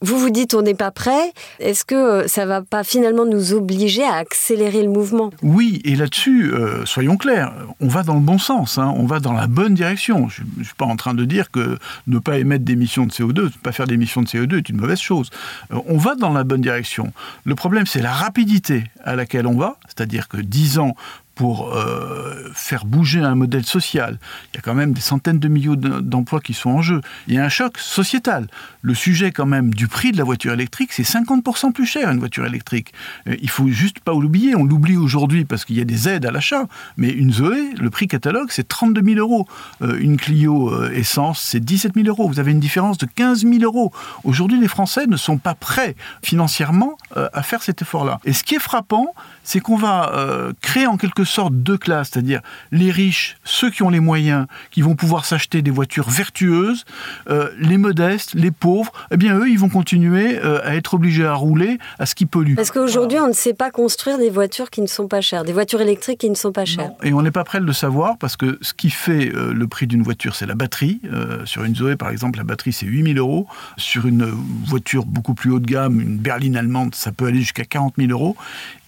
Vous 0.00 0.18
vous 0.18 0.30
dites 0.30 0.52
on 0.54 0.62
n'est 0.62 0.74
pas 0.74 0.90
prêt. 0.90 1.32
Est-ce 1.60 1.84
que 1.84 1.94
euh, 1.94 2.26
ça 2.26 2.44
va 2.44 2.60
pas 2.60 2.82
finalement 2.82 3.24
nous 3.24 3.52
obliger 3.52 4.02
à 4.02 4.14
accélérer 4.14 4.82
le 4.82 4.88
mouvement? 4.88 5.30
Oui, 5.42 5.80
et 5.84 5.94
là-dessus, 5.94 6.52
euh, 6.52 6.84
soyons 6.86 7.16
clairs, 7.16 7.52
on 7.80 7.86
va 7.86 8.02
dans 8.02 8.14
le 8.14 8.20
bon 8.20 8.38
sens. 8.38 8.78
Hein. 8.78 8.92
on 8.96 9.06
va 9.06 9.20
dans 9.20 9.32
la 9.32 9.46
bonne 9.46 9.74
direction. 9.74 10.28
Je 10.28 10.42
ne 10.56 10.64
suis 10.64 10.74
pas 10.74 10.86
en 10.86 10.96
train 10.96 11.14
de 11.14 11.24
dire 11.24 11.52
que 11.52 11.78
ne 12.08 12.18
pas 12.18 12.38
émettre 12.38 12.64
d'émissions 12.64 13.06
de 13.06 13.12
CO2, 13.12 13.44
ne 13.44 13.48
pas 13.62 13.70
faire 13.70 13.86
d'émissions 13.86 14.22
de 14.22 14.26
CO2 14.26 14.58
est 14.58 14.68
une 14.68 14.78
mauvaise 14.78 14.98
chose. 14.98 15.30
on 15.70 15.98
va 15.98 16.16
dans 16.16 16.32
la 16.32 16.42
bonne 16.42 16.62
direction. 16.62 17.12
Le 17.44 17.54
problème, 17.54 17.86
c'est 17.86 18.02
la 18.02 18.12
rapidité 18.12 18.90
à 19.04 19.14
laquelle 19.14 19.46
on 19.46 19.56
va, 19.56 19.76
c'est-à-dire 19.86 20.26
que 20.26 20.38
10 20.38 20.80
ans 20.80 20.96
pour 21.36 21.74
euh, 21.74 22.50
faire 22.54 22.86
bouger 22.86 23.20
un 23.20 23.34
modèle 23.34 23.64
social. 23.64 24.18
Il 24.52 24.56
y 24.56 24.58
a 24.58 24.62
quand 24.62 24.74
même 24.74 24.94
des 24.94 25.02
centaines 25.02 25.38
de 25.38 25.48
millions 25.48 25.76
d'emplois 25.76 26.40
qui 26.40 26.54
sont 26.54 26.70
en 26.70 26.80
jeu. 26.80 27.02
Il 27.28 27.34
y 27.34 27.38
a 27.38 27.44
un 27.44 27.50
choc 27.50 27.76
sociétal. 27.76 28.48
Le 28.80 28.94
sujet 28.94 29.32
quand 29.32 29.44
même 29.44 29.74
du 29.74 29.86
prix 29.86 30.12
de 30.12 30.16
la 30.16 30.24
voiture 30.24 30.54
électrique, 30.54 30.94
c'est 30.94 31.02
50% 31.02 31.72
plus 31.72 31.84
cher 31.84 32.10
une 32.10 32.18
voiture 32.18 32.46
électrique. 32.46 32.94
Euh, 33.28 33.36
il 33.42 33.50
faut 33.50 33.68
juste 33.68 34.00
pas 34.00 34.12
l'oublier. 34.12 34.56
On 34.56 34.64
l'oublie 34.64 34.96
aujourd'hui 34.96 35.44
parce 35.44 35.66
qu'il 35.66 35.76
y 35.76 35.80
a 35.82 35.84
des 35.84 36.08
aides 36.08 36.24
à 36.24 36.30
l'achat. 36.30 36.64
Mais 36.96 37.10
une 37.10 37.30
Zoé, 37.34 37.74
le 37.78 37.90
prix 37.90 38.08
catalogue, 38.08 38.48
c'est 38.50 38.66
32 38.66 39.02
000 39.04 39.18
euros. 39.18 39.46
Euh, 39.82 39.98
une 40.00 40.16
Clio 40.16 40.90
essence, 40.90 41.42
c'est 41.42 41.60
17 41.60 41.92
000 41.96 42.08
euros. 42.08 42.28
Vous 42.28 42.40
avez 42.40 42.52
une 42.52 42.60
différence 42.60 42.96
de 42.96 43.04
15 43.04 43.42
000 43.42 43.58
euros. 43.62 43.92
Aujourd'hui, 44.24 44.58
les 44.58 44.68
Français 44.68 45.06
ne 45.06 45.18
sont 45.18 45.36
pas 45.36 45.54
prêts 45.54 45.96
financièrement 46.22 46.96
à 47.14 47.42
faire 47.42 47.62
cet 47.62 47.82
effort-là. 47.82 48.20
Et 48.24 48.32
ce 48.32 48.42
qui 48.42 48.54
est 48.54 48.60
frappant, 48.60 49.14
c'est 49.42 49.60
qu'on 49.60 49.76
va 49.76 50.12
créer 50.60 50.86
en 50.86 50.96
quelque 50.96 51.25
sorte 51.26 51.54
deux 51.54 51.76
classes, 51.76 52.10
c'est-à-dire 52.12 52.40
les 52.72 52.90
riches, 52.90 53.36
ceux 53.44 53.70
qui 53.70 53.82
ont 53.82 53.90
les 53.90 54.00
moyens, 54.00 54.46
qui 54.70 54.82
vont 54.82 54.94
pouvoir 54.94 55.24
s'acheter 55.24 55.62
des 55.62 55.70
voitures 55.70 56.08
vertueuses, 56.08 56.84
euh, 57.28 57.50
les 57.58 57.78
modestes, 57.78 58.34
les 58.34 58.50
pauvres, 58.50 58.92
eh 59.10 59.16
bien 59.16 59.38
eux, 59.38 59.48
ils 59.48 59.58
vont 59.58 59.68
continuer 59.68 60.38
euh, 60.38 60.60
à 60.64 60.76
être 60.76 60.94
obligés 60.94 61.26
à 61.26 61.34
rouler 61.34 61.78
à 61.98 62.06
ce 62.06 62.14
qui 62.14 62.26
pollue. 62.26 62.54
Parce 62.54 62.70
qu'aujourd'hui, 62.70 63.18
on 63.18 63.28
ne 63.28 63.32
sait 63.32 63.54
pas 63.54 63.70
construire 63.70 64.18
des 64.18 64.30
voitures 64.30 64.70
qui 64.70 64.80
ne 64.80 64.86
sont 64.86 65.08
pas 65.08 65.20
chères, 65.20 65.44
des 65.44 65.52
voitures 65.52 65.80
électriques 65.80 66.20
qui 66.20 66.30
ne 66.30 66.34
sont 66.34 66.52
pas 66.52 66.64
chères. 66.64 66.92
Et 67.02 67.12
on 67.12 67.22
n'est 67.22 67.30
pas 67.30 67.44
prêt 67.44 67.60
de 67.60 67.66
le 67.66 67.72
savoir 67.72 68.16
parce 68.18 68.36
que 68.36 68.58
ce 68.62 68.72
qui 68.72 68.90
fait 68.90 69.26
le 69.26 69.66
prix 69.66 69.86
d'une 69.86 70.02
voiture, 70.02 70.34
c'est 70.34 70.46
la 70.46 70.54
batterie. 70.54 71.00
sur 71.44 71.64
une 71.64 71.74
Zoé, 71.74 71.96
par 71.96 72.10
exemple, 72.10 72.38
la 72.38 72.44
batterie, 72.44 72.72
c'est 72.72 72.86
8000 72.86 73.18
euros. 73.18 73.46
Sur 73.76 74.06
une 74.06 74.24
voiture 74.24 75.04
beaucoup 75.04 75.34
plus 75.34 75.50
haut 75.50 75.60
de 75.60 75.66
gamme, 75.66 76.00
une 76.00 76.18
berline 76.18 76.56
allemande, 76.56 76.94
ça 76.94 77.12
peut 77.12 77.26
aller 77.26 77.40
jusqu'à 77.40 77.64
40 77.64 77.94
000 77.98 78.10
euros. 78.10 78.36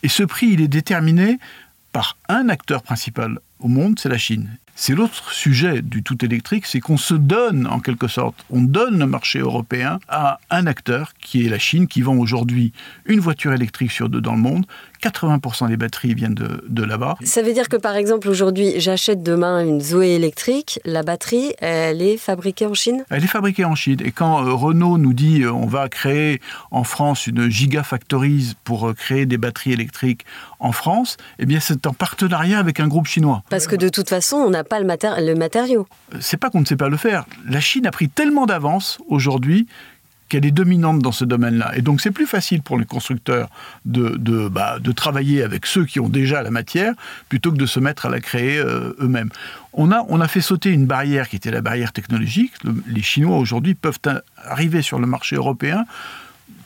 Et 0.03 0.09
ce 0.09 0.23
prix, 0.23 0.49
il 0.49 0.61
est 0.61 0.69
déterminé 0.69 1.39
par 1.93 2.17
un 2.29 2.49
acteur 2.49 2.83
principal 2.83 3.39
au 3.61 3.69
monde, 3.69 3.99
c'est 3.99 4.09
la 4.09 4.19
Chine. 4.19 4.59
C'est 4.81 4.95
l'autre 4.95 5.33
sujet 5.33 5.83
du 5.83 6.05
tout 6.05 6.25
électrique, 6.25 6.65
c'est 6.65 6.79
qu'on 6.79 6.97
se 6.97 7.15
donne 7.15 7.67
en 7.67 7.81
quelque 7.81 8.07
sorte, 8.07 8.45
on 8.49 8.63
donne 8.63 9.01
le 9.01 9.07
marché 9.07 9.41
européen 9.41 9.99
à 10.09 10.39
un 10.51 10.69
acteur 10.69 11.15
qui 11.21 11.45
est 11.45 11.49
la 11.49 11.59
Chine, 11.59 11.89
qui 11.89 12.01
vend 12.01 12.17
aujourd'hui 12.17 12.73
une 13.05 13.19
voiture 13.19 13.53
électrique 13.53 13.91
sur 13.91 14.09
deux 14.09 14.21
dans 14.21 14.37
le 14.37 14.41
monde, 14.41 14.67
80% 15.03 15.69
des 15.69 15.77
batteries 15.77 16.15
viennent 16.15 16.35
de, 16.35 16.83
là-bas. 16.83 17.17
Ça 17.25 17.43
veut 17.43 17.53
dire 17.53 17.69
que 17.69 17.77
par 17.77 17.97
exemple 17.97 18.29
aujourd'hui, 18.29 18.75
j'achète 18.79 19.23
demain 19.23 19.65
une 19.65 19.81
Zoé 19.81 20.11
électrique, 20.11 20.81
la 20.85 21.03
batterie, 21.03 21.53
elle 21.59 22.03
est 22.03 22.17
fabriquée 22.17 22.67
en 22.67 22.75
Chine? 22.75 23.05
Elle 23.11 23.25
est 23.25 23.29
fabriquée 23.29 23.65
en 23.65 23.75
Chine. 23.75 23.99
Et 24.05 24.13
quand 24.13 24.47
euh, 24.47 24.53
Renault 24.53 24.99
nous 24.99 25.13
dit 25.13 25.43
euh, 25.43 25.53
on 25.53 25.67
va 25.67 25.89
créer 25.89 26.41
en 26.71 26.85
France 26.85 27.27
une 27.27 27.49
gigafactory 27.49 28.55
pour 28.65 28.89
euh, 28.89 28.95
créer 28.95 29.27
des 29.27 29.39
batteries 29.39 29.73
électriques 29.73 30.25
en 30.61 30.73
France, 30.73 31.17
eh 31.39 31.47
bien 31.47 31.61
c'est 31.61 31.87
en 31.87 31.93
partenariat 31.93 32.59
avec 32.59 32.81
un 32.81 32.89
groupe 32.89 33.07
chinois. 33.07 33.43
Parce 33.51 33.67
que 33.67 33.77
de 33.77 33.89
toute 33.89 34.09
façon, 34.09 34.37
on 34.37 34.51
n'a 34.51 34.65
pas 34.65 34.81
le, 34.81 34.87
le 34.87 35.35
matériau. 35.35 35.87
C'est 36.21 36.37
pas 36.37 36.51
qu'on 36.51 36.61
ne 36.61 36.67
sait 36.67 36.77
pas 36.77 36.89
le 36.89 36.97
faire. 36.97 37.25
La 37.49 37.61
Chine 37.61 37.87
a 37.87 37.91
pris 37.91 38.09
tellement 38.09 38.47
d'avance 38.47 38.99
aujourd'hui 39.09 39.67
qu'elle 40.29 40.45
est 40.45 40.53
dominante 40.53 41.01
dans 41.01 41.13
ce 41.13 41.25
domaine-là. 41.25 41.73
Et 41.77 41.83
donc 41.83 42.01
c'est 42.01 42.11
plus 42.11 42.27
facile 42.27 42.63
pour 42.63 42.79
les 42.79 42.85
constructeurs 42.85 43.49
de, 43.85 44.17
bah, 44.49 44.79
de, 44.79 44.93
travailler 44.93 45.43
avec 45.43 45.67
ceux 45.67 45.85
qui 45.85 46.01
ont 46.01 46.09
déjà 46.09 46.43
la 46.43 46.51
matière 46.51 46.95
plutôt 47.29 47.53
que 47.53 47.57
de 47.57 47.67
se 47.67 47.81
mettre 47.81 48.07
à 48.07 48.11
la 48.11 48.21
créer 48.21 48.59
euh, 48.59 48.95
eux-mêmes. 49.01 49.31
On 49.73 49.91
a, 49.93 50.05
on 50.09 50.21
a 50.21 50.29
fait 50.29 50.41
sauter 50.41 50.71
une 50.71 50.87
barrière 50.87 51.29
qui 51.29 51.37
était 51.37 51.51
la 51.51 51.61
barrière 51.61 51.93
technologique. 51.93 52.53
les 52.87 53.03
Chinois 53.03 53.39
aujourd'hui 53.39 53.75
peuvent 53.75 53.99
arriver 54.45 54.83
sur 54.83 54.99
le 54.99 55.07
marché 55.07 55.37
européen 55.37 55.85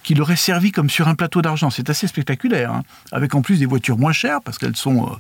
qui 0.03 0.15
leur 0.15 0.31
est 0.31 0.37
servi 0.37 0.73
comme 0.73 0.91
sur 0.91 1.09
un 1.09 1.15
plateau 1.15 1.43
d'argent. 1.43 1.71
C'est 1.71 1.91
assez 1.91 2.07
spectaculaire, 2.07 2.73
hein. 2.73 2.83
avec 3.13 3.35
en 3.35 3.43
plus 3.43 3.59
des 3.59 3.67
voitures 3.67 3.99
moins 3.99 4.13
chères, 4.13 4.41
parce 4.43 4.59
qu'elles 4.59 4.77
sont 4.77 5.07
euh, 5.07 5.17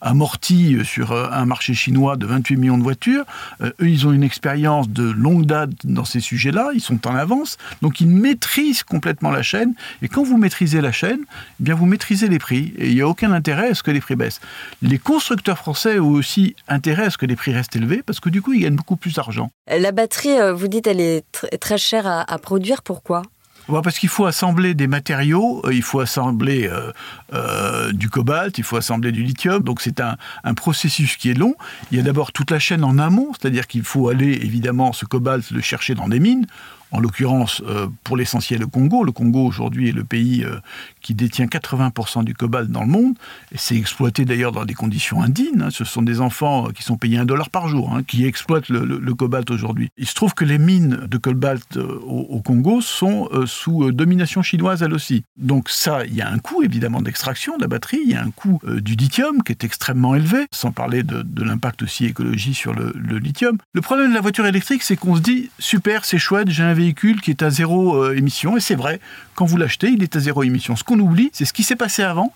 amorties 0.00 0.78
sur 0.84 1.12
euh, 1.12 1.28
un 1.30 1.46
marché 1.46 1.74
chinois 1.74 2.16
de 2.16 2.26
28 2.26 2.56
millions 2.56 2.78
de 2.78 2.82
voitures. 2.82 3.24
Euh, 3.60 3.70
eux, 3.80 3.88
ils 3.88 4.06
ont 4.06 4.12
une 4.12 4.22
expérience 4.22 4.88
de 4.88 5.04
longue 5.04 5.46
date 5.46 5.70
dans 5.84 6.04
ces 6.04 6.20
sujets-là, 6.20 6.70
ils 6.74 6.80
sont 6.80 7.06
en 7.06 7.14
avance, 7.14 7.58
donc 7.82 8.00
ils 8.00 8.08
maîtrisent 8.08 8.82
complètement 8.82 9.30
la 9.30 9.42
chaîne. 9.42 9.74
Et 10.02 10.08
quand 10.08 10.22
vous 10.22 10.36
maîtrisez 10.36 10.80
la 10.80 10.92
chaîne, 10.92 11.20
eh 11.60 11.64
bien 11.64 11.74
vous 11.74 11.86
maîtrisez 11.86 12.28
les 12.28 12.38
prix, 12.38 12.72
et 12.78 12.88
il 12.88 12.94
n'y 12.94 13.00
a 13.00 13.08
aucun 13.08 13.32
intérêt 13.32 13.70
à 13.70 13.74
ce 13.74 13.82
que 13.82 13.90
les 13.90 14.00
prix 14.00 14.16
baissent. 14.16 14.40
Les 14.82 14.98
constructeurs 14.98 15.58
français 15.58 15.98
ont 15.98 16.10
aussi 16.10 16.56
intérêt 16.68 17.06
à 17.06 17.10
ce 17.10 17.18
que 17.18 17.26
les 17.26 17.36
prix 17.36 17.52
restent 17.52 17.76
élevés, 17.76 18.02
parce 18.02 18.20
que 18.20 18.28
du 18.28 18.42
coup, 18.42 18.52
ils 18.52 18.60
gagnent 18.60 18.76
beaucoup 18.76 18.96
plus 18.96 19.14
d'argent. 19.14 19.50
La 19.68 19.92
batterie, 19.92 20.36
vous 20.54 20.68
dites, 20.68 20.86
elle 20.86 21.00
est 21.00 21.24
très 21.60 21.78
chère 21.78 22.06
à 22.06 22.38
produire, 22.38 22.82
pourquoi? 22.82 23.22
Parce 23.66 23.98
qu'il 23.98 24.08
faut 24.08 24.26
assembler 24.26 24.74
des 24.74 24.86
matériaux, 24.86 25.62
euh, 25.64 25.74
il 25.74 25.82
faut 25.82 26.00
assembler 26.00 26.68
euh, 26.68 26.92
euh, 27.32 27.92
du 27.92 28.10
cobalt, 28.10 28.58
il 28.58 28.64
faut 28.64 28.76
assembler 28.76 29.12
du 29.12 29.22
lithium, 29.22 29.62
donc 29.62 29.80
c'est 29.80 30.00
un, 30.00 30.16
un, 30.44 30.54
processus 30.54 31.16
qui 31.16 31.30
est 31.30 31.34
long. 31.34 31.54
Il 31.90 31.96
y 31.96 32.00
a 32.00 32.02
d'abord 32.02 32.32
toute 32.32 32.50
la 32.50 32.58
chaîne 32.58 32.84
en 32.84 32.98
amont, 32.98 33.32
c'est-à-dire 33.32 33.66
qu'il 33.66 33.82
faut 33.82 34.08
aller 34.08 34.32
évidemment 34.32 34.92
ce 34.92 35.06
cobalt 35.06 35.50
le 35.50 35.60
chercher 35.60 35.94
dans 35.94 36.08
des 36.08 36.20
mines 36.20 36.46
en 36.94 37.00
l'occurrence 37.00 37.60
euh, 37.66 37.88
pour 38.04 38.16
l'essentiel 38.16 38.60
le 38.60 38.66
Congo. 38.68 39.02
Le 39.02 39.10
Congo 39.10 39.44
aujourd'hui 39.44 39.88
est 39.88 39.92
le 39.92 40.04
pays 40.04 40.44
euh, 40.44 40.60
qui 41.00 41.14
détient 41.14 41.46
80% 41.46 42.22
du 42.22 42.34
cobalt 42.34 42.70
dans 42.70 42.82
le 42.82 42.88
monde, 42.88 43.14
c'est 43.54 43.76
exploité 43.76 44.24
d'ailleurs 44.24 44.52
dans 44.52 44.64
des 44.64 44.74
conditions 44.74 45.20
indignes. 45.20 45.60
Hein. 45.60 45.70
Ce 45.70 45.84
sont 45.84 46.02
des 46.02 46.20
enfants 46.20 46.68
euh, 46.68 46.70
qui 46.70 46.84
sont 46.84 46.96
payés 46.96 47.18
un 47.18 47.24
dollar 47.24 47.50
par 47.50 47.68
jour 47.68 47.92
hein, 47.92 48.04
qui 48.04 48.24
exploitent 48.24 48.68
le, 48.68 49.14
cobalt 49.14 49.50
aujourd'hui. 49.50 49.90
Il 49.96 50.06
se 50.06 50.14
trouve 50.14 50.34
que 50.34 50.44
les 50.44 50.58
mines 50.58 51.06
de 51.08 51.18
cobalt 51.18 51.76
au, 51.76 52.40
Congo 52.44 52.80
sont 52.80 53.28
sous 53.46 53.92
domination 53.92 54.42
chinoise 54.42 54.82
elle 54.82 54.92
aussi. 54.92 55.22
Donc 55.36 55.68
ça, 55.68 56.04
il 56.04 56.14
y 56.14 56.20
a 56.20 56.28
un 56.28 56.38
coût 56.38 56.64
évidemment 56.64 57.00
d'extraction 57.00 57.56
de 57.56 57.62
la 57.62 57.68
batterie, 57.68 58.00
il 58.02 58.10
y 58.10 58.14
a 58.14 58.22
un 58.22 58.30
coût 58.30 58.60
du 58.66 58.94
lithium 58.94 59.42
qui 59.44 59.52
est 59.52 59.62
extrêmement 59.62 60.16
élevé, 60.16 60.46
sans 60.50 60.72
parler 60.72 61.04
de, 61.04 61.24
l'impact 61.44 61.82
aussi 61.84 62.06
écologique 62.06 62.56
sur 62.56 62.74
le, 62.74 62.92
le 62.96 63.18
lithium. 63.18 63.58
Le 63.72 63.80
problème 63.80 64.10
de 64.10 64.14
la 64.14 64.20
voiture 64.20 64.46
électrique, 64.46 64.82
c'est 64.82 64.96
qu'on 64.96 65.14
se 65.14 65.20
dit 65.20 65.50
super, 65.60 66.04
c'est 66.04 66.18
chouette, 66.18 66.50
j'ai 66.50 66.64
un 66.64 66.74
véhicule 66.84 67.20
qui 67.20 67.30
est 67.30 67.42
à 67.42 67.50
zéro 67.50 67.96
euh, 67.96 68.16
émission. 68.16 68.56
Et 68.56 68.60
c'est 68.60 68.74
vrai, 68.74 69.00
quand 69.34 69.46
vous 69.46 69.56
l'achetez, 69.56 69.88
il 69.88 70.02
est 70.02 70.16
à 70.16 70.20
zéro 70.20 70.42
émission. 70.42 70.76
Ce 70.76 70.84
qu'on 70.84 70.98
oublie, 70.98 71.30
c'est 71.32 71.44
ce 71.44 71.52
qui 71.52 71.62
s'est 71.62 71.76
passé 71.76 72.02
avant 72.02 72.32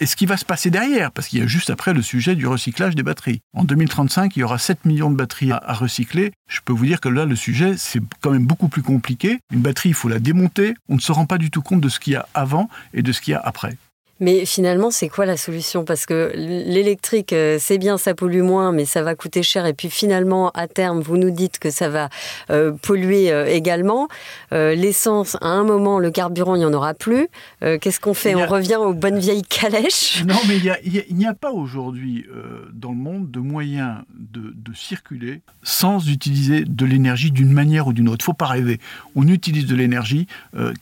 et 0.00 0.06
ce 0.06 0.16
qui 0.16 0.26
va 0.26 0.36
se 0.36 0.44
passer 0.44 0.70
derrière, 0.70 1.12
parce 1.12 1.28
qu'il 1.28 1.38
y 1.38 1.42
a 1.42 1.46
juste 1.46 1.70
après 1.70 1.94
le 1.94 2.02
sujet 2.02 2.34
du 2.34 2.48
recyclage 2.48 2.96
des 2.96 3.04
batteries. 3.04 3.40
En 3.54 3.62
2035, 3.64 4.36
il 4.36 4.40
y 4.40 4.42
aura 4.42 4.58
7 4.58 4.84
millions 4.86 5.10
de 5.10 5.16
batteries 5.16 5.52
à, 5.52 5.60
recycler. 5.72 6.32
Je 6.48 6.60
peux 6.64 6.72
vous 6.72 6.84
dire 6.84 7.00
que 7.00 7.08
là, 7.08 7.24
le 7.24 7.36
sujet, 7.36 7.76
c'est 7.76 8.00
quand 8.20 8.30
même 8.30 8.44
beaucoup 8.44 8.68
plus 8.68 8.82
compliqué. 8.82 9.38
Une 9.52 9.60
batterie, 9.60 9.90
il 9.90 9.94
faut 9.94 10.08
la 10.08 10.18
démonter. 10.18 10.74
On 10.88 10.96
ne 10.96 11.00
se 11.00 11.12
rend 11.12 11.26
pas 11.26 11.38
du 11.38 11.50
tout 11.50 11.62
compte 11.62 11.80
de 11.80 11.88
ce 11.88 12.00
qu'il 12.00 12.14
y 12.14 12.16
a 12.16 12.26
avant 12.34 12.68
et 12.92 13.02
de 13.02 13.12
ce 13.12 13.20
qu'il 13.20 13.32
y 13.32 13.34
a 13.34 13.40
après. 13.40 13.76
Mais 14.20 14.46
finalement, 14.46 14.90
c'est 14.90 15.08
quoi 15.08 15.26
la 15.26 15.36
solution? 15.36 15.84
Parce 15.84 16.06
que 16.06 16.32
l'électrique, 16.36 17.32
euh, 17.32 17.56
c'est 17.60 17.78
bien, 17.78 17.98
ça 17.98 18.14
pollue 18.14 18.42
moins, 18.42 18.70
mais 18.70 18.84
ça 18.84 19.02
va 19.02 19.16
coûter 19.16 19.42
cher. 19.42 19.66
Et 19.66 19.74
puis 19.74 19.90
finalement, 19.90 20.50
à 20.50 20.68
terme, 20.68 21.00
vous 21.00 21.16
nous 21.16 21.32
dites 21.32 21.58
que 21.58 21.70
ça 21.70 21.88
va 21.88 22.08
euh, 22.50 22.72
polluer 22.72 23.32
euh, 23.32 23.46
également. 23.46 24.08
L'essence, 24.52 25.36
à 25.40 25.48
un 25.48 25.64
moment, 25.64 25.98
le 25.98 26.12
carburant, 26.12 26.54
il 26.54 26.60
n'y 26.60 26.64
en 26.64 26.72
aura 26.72 26.94
plus. 26.94 27.26
Qu'est-ce 27.60 27.98
qu'on 27.98 28.14
fait? 28.14 28.36
On 28.36 28.46
revient 28.46 28.76
aux 28.76 28.94
bonnes 28.94 29.18
vieilles 29.18 29.42
calèches? 29.42 30.22
Non, 30.34 30.36
mais 30.48 30.58
il 30.58 31.16
n'y 31.16 31.26
a, 31.26 31.34
pas 31.34 31.50
aujourd'hui 31.50 32.24
dans 32.72 32.90
le 32.90 32.96
monde 32.96 33.30
de 33.30 33.40
moyens 33.40 33.98
de, 34.14 34.52
circuler 34.74 35.42
sans 35.62 36.08
utiliser 36.08 36.64
de 36.64 36.86
l'énergie 36.86 37.30
d'une 37.30 37.52
manière 37.52 37.88
ou 37.88 37.92
d'une 37.92 38.08
autre. 38.08 38.18
Il 38.20 38.22
ne 38.22 38.26
faut 38.26 38.32
pas 38.32 38.46
rêver. 38.46 38.80
On 39.16 39.26
utilise 39.28 39.66
de 39.66 39.74
l'énergie, 39.74 40.26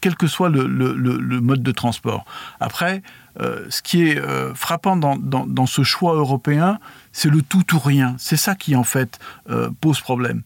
quel 0.00 0.16
que 0.16 0.26
soit 0.26 0.48
le, 0.50 0.66
le 0.66 1.40
mode 1.40 1.62
de 1.62 1.72
transport. 1.72 2.24
Après, 2.60 3.02
euh, 3.40 3.66
ce 3.70 3.82
qui 3.82 4.08
est 4.08 4.18
euh, 4.18 4.54
frappant 4.54 4.96
dans, 4.96 5.66
ce 5.66 5.82
choix 5.82 6.14
européen, 6.14 6.78
c'est 7.12 7.30
le 7.30 7.42
tout 7.42 7.74
ou 7.74 7.78
rien. 7.78 8.14
C'est 8.18 8.36
ça 8.36 8.54
qui, 8.54 8.76
en 8.76 8.84
fait, 8.84 9.18
euh, 9.50 9.70
pose 9.80 10.00
problème. 10.00 10.42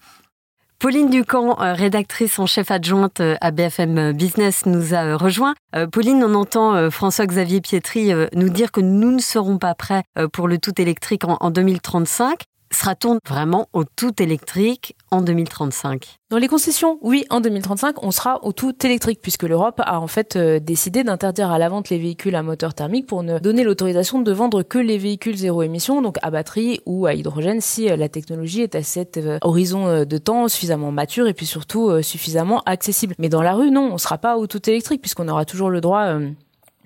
Pauline 0.79 1.09
Ducamp, 1.09 1.57
rédactrice 1.59 2.39
en 2.39 2.45
chef 2.47 2.71
adjointe 2.71 3.23
à 3.41 3.51
BFM 3.51 4.13
Business, 4.13 4.67
nous 4.67 4.95
a 4.95 5.17
rejoint. 5.17 5.55
Pauline, 5.91 6.23
on 6.23 6.35
entend 6.35 6.91
François-Xavier 6.91 7.63
Pietri 7.63 8.13
nous 8.35 8.51
dire 8.51 8.71
que 8.73 8.83
nous 8.83 9.11
ne 9.11 9.19
serons 9.19 9.57
pas 9.57 9.75
prêts 9.75 10.03
pour 10.35 10.49
le 10.49 10.59
tout 10.59 10.79
électrique 10.79 11.23
en 11.25 11.51
2035. 11.51 12.43
Sera-t-on 12.73 13.19
vraiment 13.27 13.69
au 13.73 13.85
tout 13.85 14.21
électrique 14.21 14.97
en 15.11 15.23
2035 15.23 16.19
Dans 16.31 16.39
les 16.39 16.49
concessions, 16.49 16.99
oui, 17.01 17.25
en 17.31 17.41
2035, 17.41 18.03
on 18.03 18.11
sera 18.11 18.45
au 18.45 18.53
tout 18.53 18.75
électrique 18.85 19.21
puisque 19.23 19.45
l'Europe 19.45 19.81
a 19.85 20.01
en 20.01 20.07
fait 20.07 20.37
euh, 20.37 20.59
décidé 20.59 21.05
d'interdire 21.05 21.51
à 21.51 21.59
la 21.59 21.69
vente 21.69 21.91
les 21.91 21.99
véhicules 21.99 22.35
à 22.35 22.43
moteur 22.43 22.75
thermique 22.75 23.07
pour 23.07 23.23
ne 23.23 23.39
donner 23.39 23.63
l'autorisation 23.63 24.21
de 24.21 24.33
vendre 24.33 24.63
que 24.63 24.79
les 24.79 24.99
véhicules 24.99 25.37
zéro 25.37 25.63
émission, 25.63 26.03
donc 26.03 26.17
à 26.23 26.31
batterie 26.31 26.81
ou 26.87 27.07
à 27.07 27.15
hydrogène 27.15 27.61
si 27.61 27.89
euh, 27.89 27.97
la 27.97 28.09
technologie 28.09 28.63
est 28.63 28.75
à 28.75 28.83
cet 28.83 29.17
euh, 29.17 29.39
horizon 29.43 30.05
de 30.05 30.19
temps 30.19 30.49
suffisamment 30.49 30.91
mature 30.91 31.29
et 31.29 31.35
puis 31.35 31.47
surtout 31.47 32.03
suffisamment 32.03 32.63
accessible. 32.67 33.15
Mais 33.19 33.29
dans 33.29 33.43
la 33.43 33.55
rue, 33.55 33.71
non, 33.71 33.91
on 33.93 33.99
sera 33.99 34.19
pas 34.19 34.37
au 34.37 34.47
tout 34.47 34.69
électrique 34.69 35.01
puisqu'on 35.01 35.29
aura 35.29 35.45
toujours 35.45 35.71
le 35.71 35.81
droit 35.81 36.19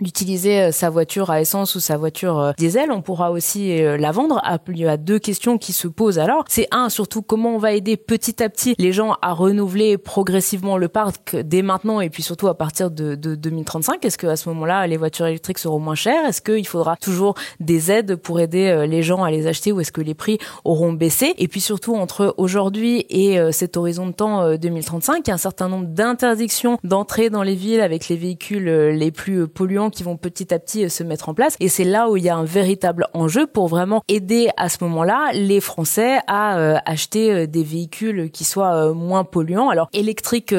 d'utiliser 0.01 0.61
euh, 0.61 0.73
sa 0.73 0.91
voiture 0.91 1.31
à 1.31 1.41
essence 1.41 1.75
ou 1.75 1.81
sa 1.81 1.97
voiture 1.97 2.39
euh, 2.39 2.53
diesel, 2.57 2.91
on 2.91 3.03
pourra 3.03 3.31
aussi 3.31 3.81
euh, 3.83 3.97
la 3.97 4.13
vendre. 4.13 4.41
Ah, 4.45 4.59
il 4.69 4.79
y 4.79 4.87
a 4.87 4.97
deux 4.97 5.19
questions 5.19 5.59
qui 5.59 5.73
se 5.73 5.89
posent 5.89 6.19
alors. 6.19 6.45
C'est 6.49 6.69
un, 6.71 6.89
surtout 6.89 7.23
comment 7.23 7.55
on 7.55 7.59
va 7.59 7.73
aider 7.73 7.97
petit 7.97 8.43
à 8.43 8.49
petit 8.49 8.75
les 8.79 8.93
gens 8.93 9.17
à 9.23 9.33
renouveler 9.33 9.99
progressivement 9.99 10.77
le 10.77 10.89
parc 10.89 11.37
dès 11.37 11.63
maintenant 11.63 12.01
et 12.01 12.11
puis 12.11 12.23
surtout 12.23 12.49
à 12.49 12.57
partir 12.57 12.91
de, 12.91 13.15
de 13.15 13.35
2035. 13.35 14.05
Est-ce 14.05 14.19
que 14.19 14.27
à 14.27 14.37
ce 14.37 14.49
moment-là 14.51 14.87
les 14.87 14.97
voitures 14.97 15.27
électriques 15.27 15.59
seront 15.59 15.79
moins 15.79 15.95
chères? 15.95 16.25
Est-ce 16.27 16.41
qu'il 16.41 16.67
faudra 16.67 16.97
toujours 16.97 17.35
des 17.59 17.91
aides 17.91 18.17
pour 18.17 18.41
aider 18.41 18.87
les 18.89 19.03
gens 19.03 19.23
à 19.23 19.31
les 19.31 19.47
acheter 19.47 19.73
ou 19.73 19.81
est-ce 19.81 19.93
que 19.93 20.01
les 20.01 20.15
prix 20.15 20.39
auront 20.65 20.93
baissé? 20.93 21.35
Et 21.39 21.49
puis 21.49 21.61
surtout 21.61 21.95
entre 21.95 22.35
aujourd'hui 22.37 23.07
et 23.11 23.39
cet 23.53 23.77
horizon 23.77 24.07
de 24.07 24.13
temps 24.13 24.57
2035, 24.57 25.27
il 25.27 25.29
y 25.29 25.31
a 25.31 25.35
un 25.35 25.39
certain 25.39 25.69
nombre 25.69 25.87
d'interdictions 25.87 26.79
d'entrée 26.85 27.31
dans 27.31 27.43
les 27.43 27.55
villes 27.55 27.81
avec 27.81 28.09
les 28.09 28.17
véhicules 28.17 28.65
les 28.65 29.11
plus 29.11 29.49
polluants 29.49 29.90
qui 29.91 30.03
vont 30.03 30.17
petit 30.17 30.53
à 30.55 30.59
petit 30.59 30.85
euh, 30.85 30.89
se 30.89 31.03
mettre 31.03 31.29
en 31.29 31.35
place. 31.35 31.57
Et 31.61 31.69
c'est 31.69 31.85
là 31.85 32.09
où 32.11 32.17
il 32.17 32.25
y 32.25 32.29
a 32.29 32.37
un 32.37 32.45
véritable 32.45 33.07
enjeu 33.15 33.47
pour 33.47 33.69
vraiment 33.69 34.03
aider 34.09 34.51
à 34.57 34.69
ce 34.69 34.79
moment-là 34.83 35.31
les 35.33 35.61
Français 35.61 36.19
à 36.27 36.59
euh, 36.59 36.77
acheter 36.87 37.33
euh, 37.33 37.47
des 37.47 37.63
véhicules 37.63 38.31
qui 38.31 38.45
soient 38.45 38.93
moins 38.95 39.25
polluants. 39.25 39.69
Alors 39.69 39.89
électriques 39.93 40.55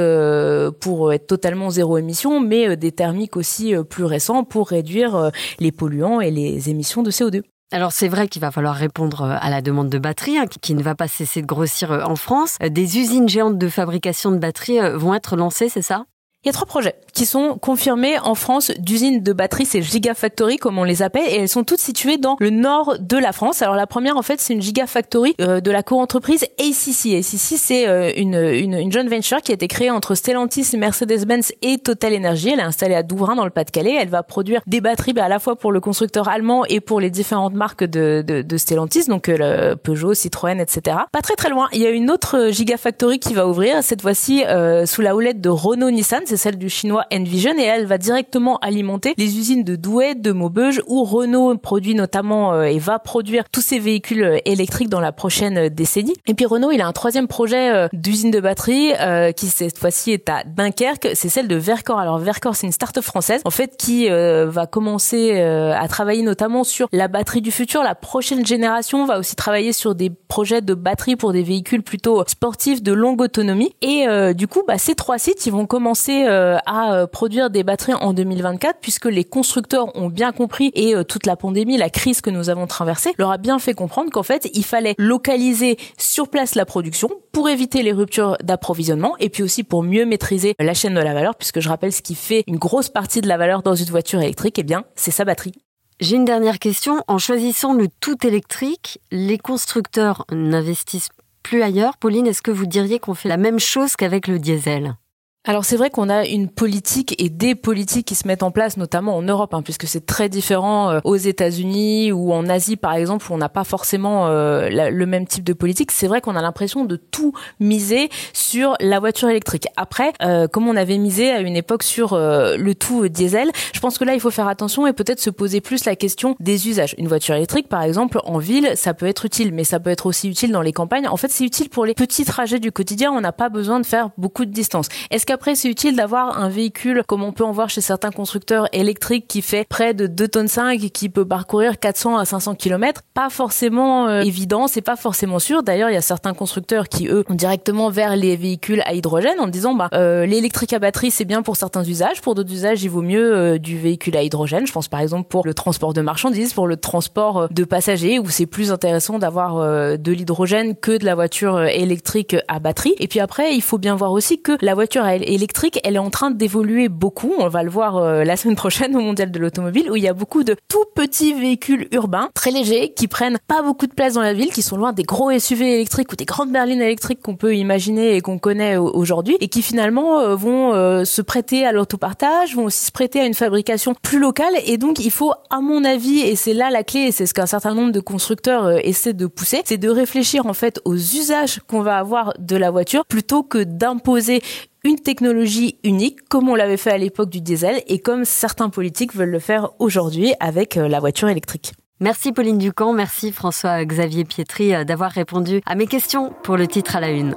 pour 0.79 1.13
être 1.13 1.27
totalement 1.27 1.69
zéro 1.69 1.97
émission, 1.97 2.39
mais 2.39 2.75
des 2.75 2.91
thermiques 2.91 3.37
aussi 3.37 3.73
plus 3.89 4.03
récents 4.03 4.43
pour 4.43 4.69
réduire 4.69 5.31
les 5.59 5.71
polluants 5.71 6.21
et 6.21 6.31
les 6.31 6.69
émissions 6.69 7.03
de 7.03 7.11
CO2. 7.11 7.43
Alors 7.71 7.91
c'est 7.91 8.07
vrai 8.07 8.27
qu'il 8.27 8.41
va 8.41 8.51
falloir 8.51 8.75
répondre 8.75 9.23
à 9.23 9.49
la 9.49 9.61
demande 9.61 9.89
de 9.89 9.97
batteries 9.97 10.37
hein, 10.37 10.45
qui 10.47 10.73
ne 10.73 10.83
va 10.83 10.95
pas 10.95 11.07
cesser 11.07 11.41
de 11.41 11.47
grossir 11.47 11.91
en 11.91 12.15
France. 12.15 12.57
Des 12.59 12.97
usines 12.97 13.29
géantes 13.29 13.57
de 13.57 13.69
fabrication 13.69 14.31
de 14.31 14.37
batteries 14.37 14.79
vont 14.95 15.13
être 15.13 15.35
lancées, 15.35 15.69
c'est 15.69 15.81
ça? 15.81 16.05
Il 16.43 16.47
y 16.47 16.49
a 16.49 16.53
trois 16.53 16.65
projets 16.65 16.95
qui 17.13 17.27
sont 17.27 17.57
confirmés 17.59 18.17
en 18.17 18.33
France 18.33 18.71
d'usines 18.79 19.21
de 19.21 19.31
batteries, 19.31 19.65
c'est 19.65 19.81
Gigafactory 19.83 20.57
comme 20.57 20.79
on 20.79 20.83
les 20.83 21.03
appelle, 21.03 21.27
et 21.27 21.35
elles 21.41 21.49
sont 21.49 21.63
toutes 21.63 21.79
situées 21.79 22.17
dans 22.17 22.35
le 22.39 22.49
nord 22.49 22.95
de 22.99 23.17
la 23.17 23.31
France. 23.31 23.61
Alors 23.61 23.75
la 23.75 23.85
première 23.85 24.17
en 24.17 24.23
fait 24.23 24.39
c'est 24.39 24.53
une 24.53 24.61
Gigafactory 24.61 25.35
euh, 25.39 25.61
de 25.61 25.69
la 25.69 25.83
co-entreprise 25.83 26.45
ACC. 26.57 27.13
ACC 27.19 27.57
c'est 27.57 27.87
euh, 27.87 28.11
une, 28.17 28.33
une, 28.33 28.73
une 28.73 28.91
joint 28.91 29.07
venture 29.07 29.41
qui 29.41 29.51
a 29.51 29.53
été 29.53 29.67
créée 29.67 29.91
entre 29.91 30.15
Stellantis, 30.15 30.75
Mercedes-Benz 30.75 31.51
et 31.61 31.77
Total 31.77 32.15
Energy. 32.15 32.49
Elle 32.49 32.59
est 32.59 32.63
installée 32.63 32.95
à 32.95 33.03
Douvrin 33.03 33.35
dans 33.35 33.45
le 33.45 33.51
Pas-de-Calais. 33.51 33.97
Elle 33.99 34.09
va 34.09 34.23
produire 34.23 34.61
des 34.65 34.81
batteries 34.81 35.13
bah, 35.13 35.25
à 35.25 35.29
la 35.29 35.37
fois 35.37 35.55
pour 35.55 35.71
le 35.71 35.79
constructeur 35.79 36.27
allemand 36.27 36.65
et 36.65 36.79
pour 36.79 36.99
les 36.99 37.11
différentes 37.11 37.53
marques 37.53 37.83
de, 37.83 38.23
de, 38.25 38.41
de 38.41 38.57
Stellantis, 38.57 39.05
donc 39.05 39.29
euh, 39.29 39.75
Peugeot, 39.75 40.15
Citroën, 40.15 40.59
etc. 40.59 40.97
Pas 41.11 41.21
très 41.21 41.35
très 41.35 41.49
loin, 41.49 41.67
il 41.71 41.81
y 41.81 41.85
a 41.85 41.91
une 41.91 42.09
autre 42.09 42.49
Gigafactory 42.49 43.19
qui 43.19 43.35
va 43.35 43.47
ouvrir 43.47 43.83
cette 43.83 44.01
fois-ci 44.01 44.43
sous 44.85 45.01
la 45.01 45.15
houlette 45.15 45.39
de 45.39 45.49
Renault-Nissan 45.49 46.21
c'est 46.31 46.37
celle 46.37 46.57
du 46.57 46.69
chinois 46.69 47.03
Envision 47.13 47.57
et 47.57 47.63
elle 47.63 47.85
va 47.85 47.97
directement 47.97 48.57
alimenter 48.59 49.13
les 49.17 49.37
usines 49.37 49.65
de 49.65 49.75
Douai, 49.75 50.15
de 50.15 50.31
Maubeuge 50.31 50.81
où 50.87 51.03
Renault 51.03 51.57
produit 51.57 51.93
notamment 51.93 52.53
euh, 52.53 52.63
et 52.63 52.79
va 52.79 52.99
produire 52.99 53.49
tous 53.51 53.59
ses 53.59 53.79
véhicules 53.79 54.23
euh, 54.23 54.37
électriques 54.45 54.87
dans 54.87 55.01
la 55.01 55.11
prochaine 55.11 55.57
euh, 55.57 55.69
décennie. 55.69 56.13
Et 56.27 56.33
puis 56.33 56.45
Renault, 56.45 56.71
il 56.71 56.79
a 56.79 56.87
un 56.87 56.93
troisième 56.93 57.27
projet 57.27 57.89
d'usine 57.91 58.31
de 58.31 58.39
batterie 58.39 58.93
qui 59.35 59.47
cette 59.47 59.77
fois-ci 59.77 60.11
est 60.11 60.29
à 60.29 60.43
Dunkerque, 60.45 61.09
c'est 61.15 61.27
celle 61.27 61.47
de 61.47 61.55
Vercor. 61.55 61.99
Alors 61.99 62.17
Vercor, 62.17 62.55
c'est 62.55 62.65
une 62.65 62.71
start-up 62.71 63.03
française 63.03 63.41
en 63.43 63.49
fait 63.49 63.75
qui 63.77 64.07
va 64.09 64.67
commencer 64.67 65.39
à 65.39 65.87
travailler 65.87 66.21
notamment 66.23 66.63
sur 66.63 66.87
la 66.91 67.07
batterie 67.07 67.41
du 67.41 67.51
futur. 67.51 67.83
La 67.83 67.95
prochaine 67.95 68.45
génération 68.45 69.05
va 69.05 69.19
aussi 69.19 69.35
travailler 69.35 69.73
sur 69.73 69.95
des 69.95 70.09
projets 70.09 70.61
de 70.61 70.73
batterie 70.73 71.15
pour 71.15 71.33
des 71.33 71.43
véhicules 71.43 71.83
plutôt 71.83 72.23
sportifs 72.27 72.81
de 72.83 72.93
longue 72.93 73.21
autonomie. 73.21 73.73
Et 73.81 74.05
du 74.33 74.47
coup, 74.47 74.63
bah, 74.67 74.77
ces 74.77 74.95
trois 74.95 75.17
sites, 75.17 75.45
ils 75.45 75.51
vont 75.51 75.65
commencer 75.65 76.20
euh, 76.27 76.57
à 76.65 76.93
euh, 76.93 77.07
produire 77.07 77.49
des 77.49 77.63
batteries 77.63 77.93
en 77.93 78.13
2024 78.13 78.79
puisque 78.81 79.05
les 79.05 79.23
constructeurs 79.23 79.95
ont 79.95 80.09
bien 80.09 80.31
compris 80.31 80.71
et 80.75 80.95
euh, 80.95 81.03
toute 81.03 81.25
la 81.25 81.35
pandémie, 81.35 81.77
la 81.77 81.89
crise 81.89 82.21
que 82.21 82.29
nous 82.29 82.49
avons 82.49 82.67
traversée 82.67 83.13
leur 83.17 83.31
a 83.31 83.37
bien 83.37 83.59
fait 83.59 83.73
comprendre 83.73 84.11
qu'en 84.11 84.23
fait, 84.23 84.49
il 84.53 84.65
fallait 84.65 84.95
localiser 84.97 85.77
sur 85.97 86.29
place 86.29 86.55
la 86.55 86.65
production 86.65 87.09
pour 87.31 87.49
éviter 87.49 87.83
les 87.83 87.91
ruptures 87.91 88.37
d'approvisionnement 88.43 89.15
et 89.19 89.29
puis 89.29 89.43
aussi 89.43 89.63
pour 89.63 89.83
mieux 89.83 90.05
maîtriser 90.05 90.55
la 90.59 90.73
chaîne 90.73 90.93
de 90.93 91.01
la 91.01 91.13
valeur 91.13 91.35
puisque 91.35 91.59
je 91.59 91.69
rappelle 91.69 91.93
ce 91.93 92.01
qui 92.01 92.15
fait 92.15 92.43
une 92.47 92.57
grosse 92.57 92.89
partie 92.89 93.21
de 93.21 93.27
la 93.27 93.37
valeur 93.37 93.63
dans 93.63 93.75
une 93.75 93.89
voiture 93.89 94.21
électrique, 94.21 94.59
eh 94.59 94.63
bien, 94.63 94.83
c'est 94.95 95.11
sa 95.11 95.25
batterie. 95.25 95.53
J'ai 95.99 96.15
une 96.15 96.25
dernière 96.25 96.57
question. 96.57 97.03
En 97.07 97.19
choisissant 97.19 97.73
le 97.73 97.87
tout 97.99 98.25
électrique, 98.25 98.99
les 99.11 99.37
constructeurs 99.37 100.25
n'investissent 100.31 101.09
plus 101.43 101.61
ailleurs. 101.61 101.97
Pauline, 101.97 102.25
est-ce 102.25 102.41
que 102.41 102.49
vous 102.49 102.65
diriez 102.65 102.97
qu'on 102.97 103.13
fait 103.13 103.29
la 103.29 103.37
même 103.37 103.59
chose 103.59 103.95
qu'avec 103.95 104.27
le 104.27 104.39
diesel? 104.39 104.95
Alors 105.43 105.65
c'est 105.65 105.75
vrai 105.75 105.89
qu'on 105.89 106.07
a 106.07 106.27
une 106.27 106.49
politique 106.49 107.15
et 107.17 107.29
des 107.29 107.55
politiques 107.55 108.05
qui 108.05 108.13
se 108.13 108.27
mettent 108.27 108.43
en 108.43 108.51
place, 108.51 108.77
notamment 108.77 109.17
en 109.17 109.23
Europe, 109.23 109.55
hein, 109.55 109.63
puisque 109.63 109.87
c'est 109.87 110.05
très 110.05 110.29
différent 110.29 110.91
euh, 110.91 110.99
aux 111.03 111.15
États-Unis 111.15 112.11
ou 112.11 112.31
en 112.31 112.47
Asie 112.47 112.75
par 112.75 112.93
exemple, 112.93 113.25
où 113.27 113.33
on 113.33 113.39
n'a 113.39 113.49
pas 113.49 113.63
forcément 113.63 114.27
euh, 114.27 114.69
le 114.69 115.05
même 115.07 115.25
type 115.25 115.43
de 115.43 115.53
politique. 115.53 115.91
C'est 115.91 116.05
vrai 116.05 116.21
qu'on 116.21 116.35
a 116.35 116.43
l'impression 116.43 116.85
de 116.85 116.95
tout 116.95 117.33
miser 117.59 118.11
sur 118.33 118.75
la 118.79 118.99
voiture 118.99 119.29
électrique. 119.29 119.65
Après, 119.77 120.13
euh, 120.21 120.47
comme 120.47 120.67
on 120.67 120.75
avait 120.75 120.99
misé 120.99 121.31
à 121.31 121.39
une 121.39 121.55
époque 121.55 121.81
sur 121.81 122.15
le 122.15 122.73
tout 122.73 123.07
diesel, 123.09 123.49
je 123.73 123.79
pense 123.79 123.97
que 123.97 124.03
là 124.03 124.13
il 124.13 124.19
faut 124.19 124.29
faire 124.29 124.47
attention 124.47 124.85
et 124.85 124.93
peut-être 124.93 125.19
se 125.19 125.31
poser 125.31 125.59
plus 125.59 125.85
la 125.85 125.95
question 125.95 126.35
des 126.39 126.69
usages. 126.69 126.93
Une 126.99 127.07
voiture 127.07 127.33
électrique, 127.33 127.67
par 127.67 127.81
exemple, 127.81 128.19
en 128.25 128.37
ville, 128.37 128.73
ça 128.75 128.93
peut 128.93 129.07
être 129.07 129.25
utile, 129.25 129.53
mais 129.53 129.63
ça 129.63 129.79
peut 129.79 129.89
être 129.89 130.05
aussi 130.05 130.29
utile 130.29 130.51
dans 130.51 130.61
les 130.61 130.71
campagnes. 130.71 131.07
En 131.07 131.17
fait, 131.17 131.31
c'est 131.31 131.45
utile 131.45 131.69
pour 131.69 131.85
les 131.85 131.95
petits 131.95 132.25
trajets 132.25 132.59
du 132.59 132.71
quotidien. 132.71 133.11
On 133.11 133.21
n'a 133.21 133.31
pas 133.31 133.49
besoin 133.49 133.79
de 133.79 133.87
faire 133.87 134.11
beaucoup 134.19 134.45
de 134.45 134.51
distance. 134.51 134.87
Après, 135.31 135.55
c'est 135.55 135.69
utile 135.69 135.95
d'avoir 135.95 136.39
un 136.39 136.49
véhicule 136.49 137.03
comme 137.07 137.23
on 137.23 137.31
peut 137.31 137.43
en 137.43 137.51
voir 137.51 137.69
chez 137.69 137.81
certains 137.81 138.11
constructeurs 138.11 138.67
électriques 138.73 139.27
qui 139.27 139.41
fait 139.41 139.65
près 139.67 139.93
de 139.93 140.07
2 140.07 140.27
tonnes 140.27 140.47
5 140.47 140.83
et 140.83 140.89
qui 140.89 141.09
peut 141.09 141.25
parcourir 141.25 141.79
400 141.79 142.17
à 142.17 142.25
500 142.25 142.55
km. 142.55 143.01
Pas 143.13 143.29
forcément 143.29 144.07
euh, 144.07 144.21
évident, 144.21 144.67
c'est 144.67 144.81
pas 144.81 144.95
forcément 144.95 145.39
sûr. 145.39 145.63
D'ailleurs, 145.63 145.89
il 145.89 145.93
y 145.93 145.97
a 145.97 146.01
certains 146.01 146.33
constructeurs 146.33 146.89
qui 146.89 147.07
eux 147.07 147.23
ont 147.29 147.33
directement 147.33 147.89
vers 147.89 148.15
les 148.15 148.35
véhicules 148.35 148.81
à 148.85 148.93
hydrogène 148.93 149.39
en 149.39 149.47
disant 149.47 149.73
bah 149.73 149.89
euh, 149.93 150.25
l'électrique 150.25 150.73
à 150.73 150.79
batterie 150.79 151.11
c'est 151.11 151.25
bien 151.25 151.41
pour 151.41 151.55
certains 151.55 151.83
usages, 151.83 152.21
pour 152.21 152.35
d'autres 152.35 152.51
usages 152.51 152.83
il 152.83 152.89
vaut 152.89 153.01
mieux 153.01 153.35
euh, 153.35 153.57
du 153.57 153.77
véhicule 153.77 154.17
à 154.17 154.23
hydrogène. 154.23 154.67
Je 154.67 154.71
pense 154.71 154.87
par 154.87 154.99
exemple 154.99 155.27
pour 155.29 155.45
le 155.45 155.53
transport 155.53 155.93
de 155.93 156.01
marchandises, 156.01 156.53
pour 156.53 156.67
le 156.67 156.77
transport 156.77 157.47
de 157.49 157.63
passagers 157.63 158.19
où 158.19 158.29
c'est 158.29 158.45
plus 158.45 158.71
intéressant 158.71 159.19
d'avoir 159.19 159.57
de 159.97 160.11
l'hydrogène 160.11 160.75
que 160.75 160.97
de 160.97 161.05
la 161.05 161.15
voiture 161.15 161.61
électrique 161.63 162.35
à 162.47 162.59
batterie. 162.59 162.95
Et 162.99 163.07
puis 163.07 163.19
après, 163.19 163.55
il 163.55 163.61
faut 163.61 163.77
bien 163.77 163.95
voir 163.95 164.11
aussi 164.11 164.41
que 164.41 164.57
la 164.61 164.73
voiture 164.75 165.03
à 165.03 165.15
électrique, 165.23 165.79
elle 165.83 165.95
est 165.95 165.99
en 165.99 166.09
train 166.09 166.31
d'évoluer 166.31 166.89
beaucoup. 166.89 167.33
On 167.39 167.47
va 167.47 167.63
le 167.63 167.69
voir 167.69 167.97
euh, 167.97 168.23
la 168.23 168.37
semaine 168.37 168.55
prochaine 168.55 168.95
au 168.95 168.99
Mondial 168.99 169.31
de 169.31 169.39
l'automobile 169.39 169.91
où 169.91 169.95
il 169.95 170.03
y 170.03 170.07
a 170.07 170.13
beaucoup 170.13 170.43
de 170.43 170.55
tout 170.67 170.85
petits 170.95 171.33
véhicules 171.33 171.87
urbains 171.91 172.29
très 172.33 172.51
légers 172.51 172.93
qui 172.93 173.07
prennent 173.07 173.39
pas 173.47 173.61
beaucoup 173.61 173.87
de 173.87 173.93
place 173.93 174.13
dans 174.13 174.21
la 174.21 174.33
ville, 174.33 174.51
qui 174.51 174.61
sont 174.61 174.77
loin 174.77 174.93
des 174.93 175.03
gros 175.03 175.37
SUV 175.37 175.75
électriques 175.75 176.11
ou 176.11 176.15
des 176.15 176.25
grandes 176.25 176.51
berlines 176.51 176.81
électriques 176.81 177.21
qu'on 177.21 177.35
peut 177.35 177.55
imaginer 177.55 178.15
et 178.15 178.21
qu'on 178.21 178.39
connaît 178.39 178.77
aujourd'hui 178.77 179.37
et 179.39 179.47
qui 179.47 179.61
finalement 179.61 180.19
euh, 180.19 180.35
vont 180.35 180.73
euh, 180.73 181.05
se 181.05 181.21
prêter 181.21 181.65
à 181.65 181.71
l'autopartage, 181.71 182.55
vont 182.55 182.65
aussi 182.65 182.85
se 182.85 182.91
prêter 182.91 183.19
à 183.19 183.25
une 183.25 183.33
fabrication 183.33 183.95
plus 184.01 184.19
locale 184.19 184.53
et 184.65 184.77
donc 184.77 184.99
il 184.99 185.11
faut 185.11 185.33
à 185.49 185.61
mon 185.61 185.83
avis 185.83 186.19
et 186.19 186.35
c'est 186.35 186.53
là 186.53 186.69
la 186.69 186.83
clé 186.83 187.01
et 187.01 187.11
c'est 187.11 187.25
ce 187.25 187.33
qu'un 187.33 187.45
certain 187.45 187.73
nombre 187.73 187.91
de 187.91 187.99
constructeurs 187.99 188.69
essaient 188.85 189.13
de 189.13 189.27
pousser, 189.27 189.61
c'est 189.65 189.77
de 189.77 189.89
réfléchir 189.89 190.45
en 190.45 190.53
fait 190.53 190.79
aux 190.85 190.95
usages 190.95 191.59
qu'on 191.67 191.81
va 191.81 191.97
avoir 191.97 192.33
de 192.39 192.55
la 192.55 192.71
voiture 192.71 193.05
plutôt 193.05 193.43
que 193.43 193.63
d'imposer 193.63 194.41
une 194.83 194.99
technologie 194.99 195.77
unique 195.83 196.27
comme 196.27 196.49
on 196.49 196.55
l'avait 196.55 196.77
fait 196.77 196.91
à 196.91 196.97
l'époque 196.97 197.29
du 197.29 197.41
diesel 197.41 197.81
et 197.87 197.99
comme 197.99 198.25
certains 198.25 198.69
politiques 198.69 199.13
veulent 199.15 199.29
le 199.29 199.39
faire 199.39 199.69
aujourd'hui 199.79 200.33
avec 200.39 200.77
euh, 200.77 200.87
la 200.87 200.99
voiture 200.99 201.29
électrique. 201.29 201.73
Merci 201.99 202.31
Pauline 202.31 202.57
Ducamp, 202.57 202.93
merci 202.93 203.31
François-Xavier 203.31 204.25
Pietri 204.25 204.73
euh, 204.73 204.83
d'avoir 204.83 205.11
répondu 205.11 205.61
à 205.65 205.75
mes 205.75 205.87
questions 205.87 206.33
pour 206.43 206.57
le 206.57 206.67
titre 206.67 206.95
à 206.95 206.99
la 206.99 207.11
une. 207.11 207.35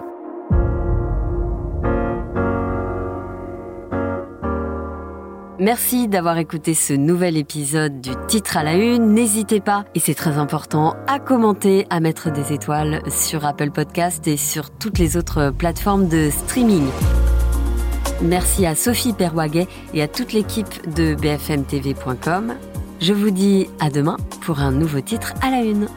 Merci 5.61 6.09
d'avoir 6.09 6.37
écouté 6.39 6.75
ce 6.75 6.93
nouvel 6.95 7.37
épisode 7.37 8.01
du 8.01 8.11
titre 8.27 8.57
à 8.57 8.65
la 8.65 8.75
une. 8.75 9.15
N'hésitez 9.15 9.61
pas, 9.61 9.85
et 9.95 10.01
c'est 10.01 10.15
très 10.15 10.37
important, 10.37 10.97
à 11.07 11.21
commenter, 11.21 11.87
à 11.91 12.01
mettre 12.01 12.33
des 12.33 12.53
étoiles 12.53 13.03
sur 13.09 13.47
Apple 13.47 13.71
Podcast 13.71 14.27
et 14.27 14.37
sur 14.37 14.71
toutes 14.71 14.99
les 14.99 15.17
autres 15.17 15.51
plateformes 15.57 16.09
de 16.09 16.29
streaming. 16.31 16.85
Merci 18.23 18.65
à 18.67 18.75
Sophie 18.75 19.13
Perwaguet 19.13 19.67
et 19.93 20.03
à 20.03 20.09
toute 20.09 20.33
l'équipe 20.33 20.95
de 20.95 21.15
bfmtv.com. 21.15 22.55
Je 23.01 23.13
vous 23.13 23.31
dis 23.31 23.69
à 23.81 23.91
demain 23.91 24.17
pour 24.41 24.61
un 24.61 24.73
nouveau 24.73 25.01
titre 25.01 25.35
à 25.43 25.51
la 25.51 25.63
une. 25.63 25.89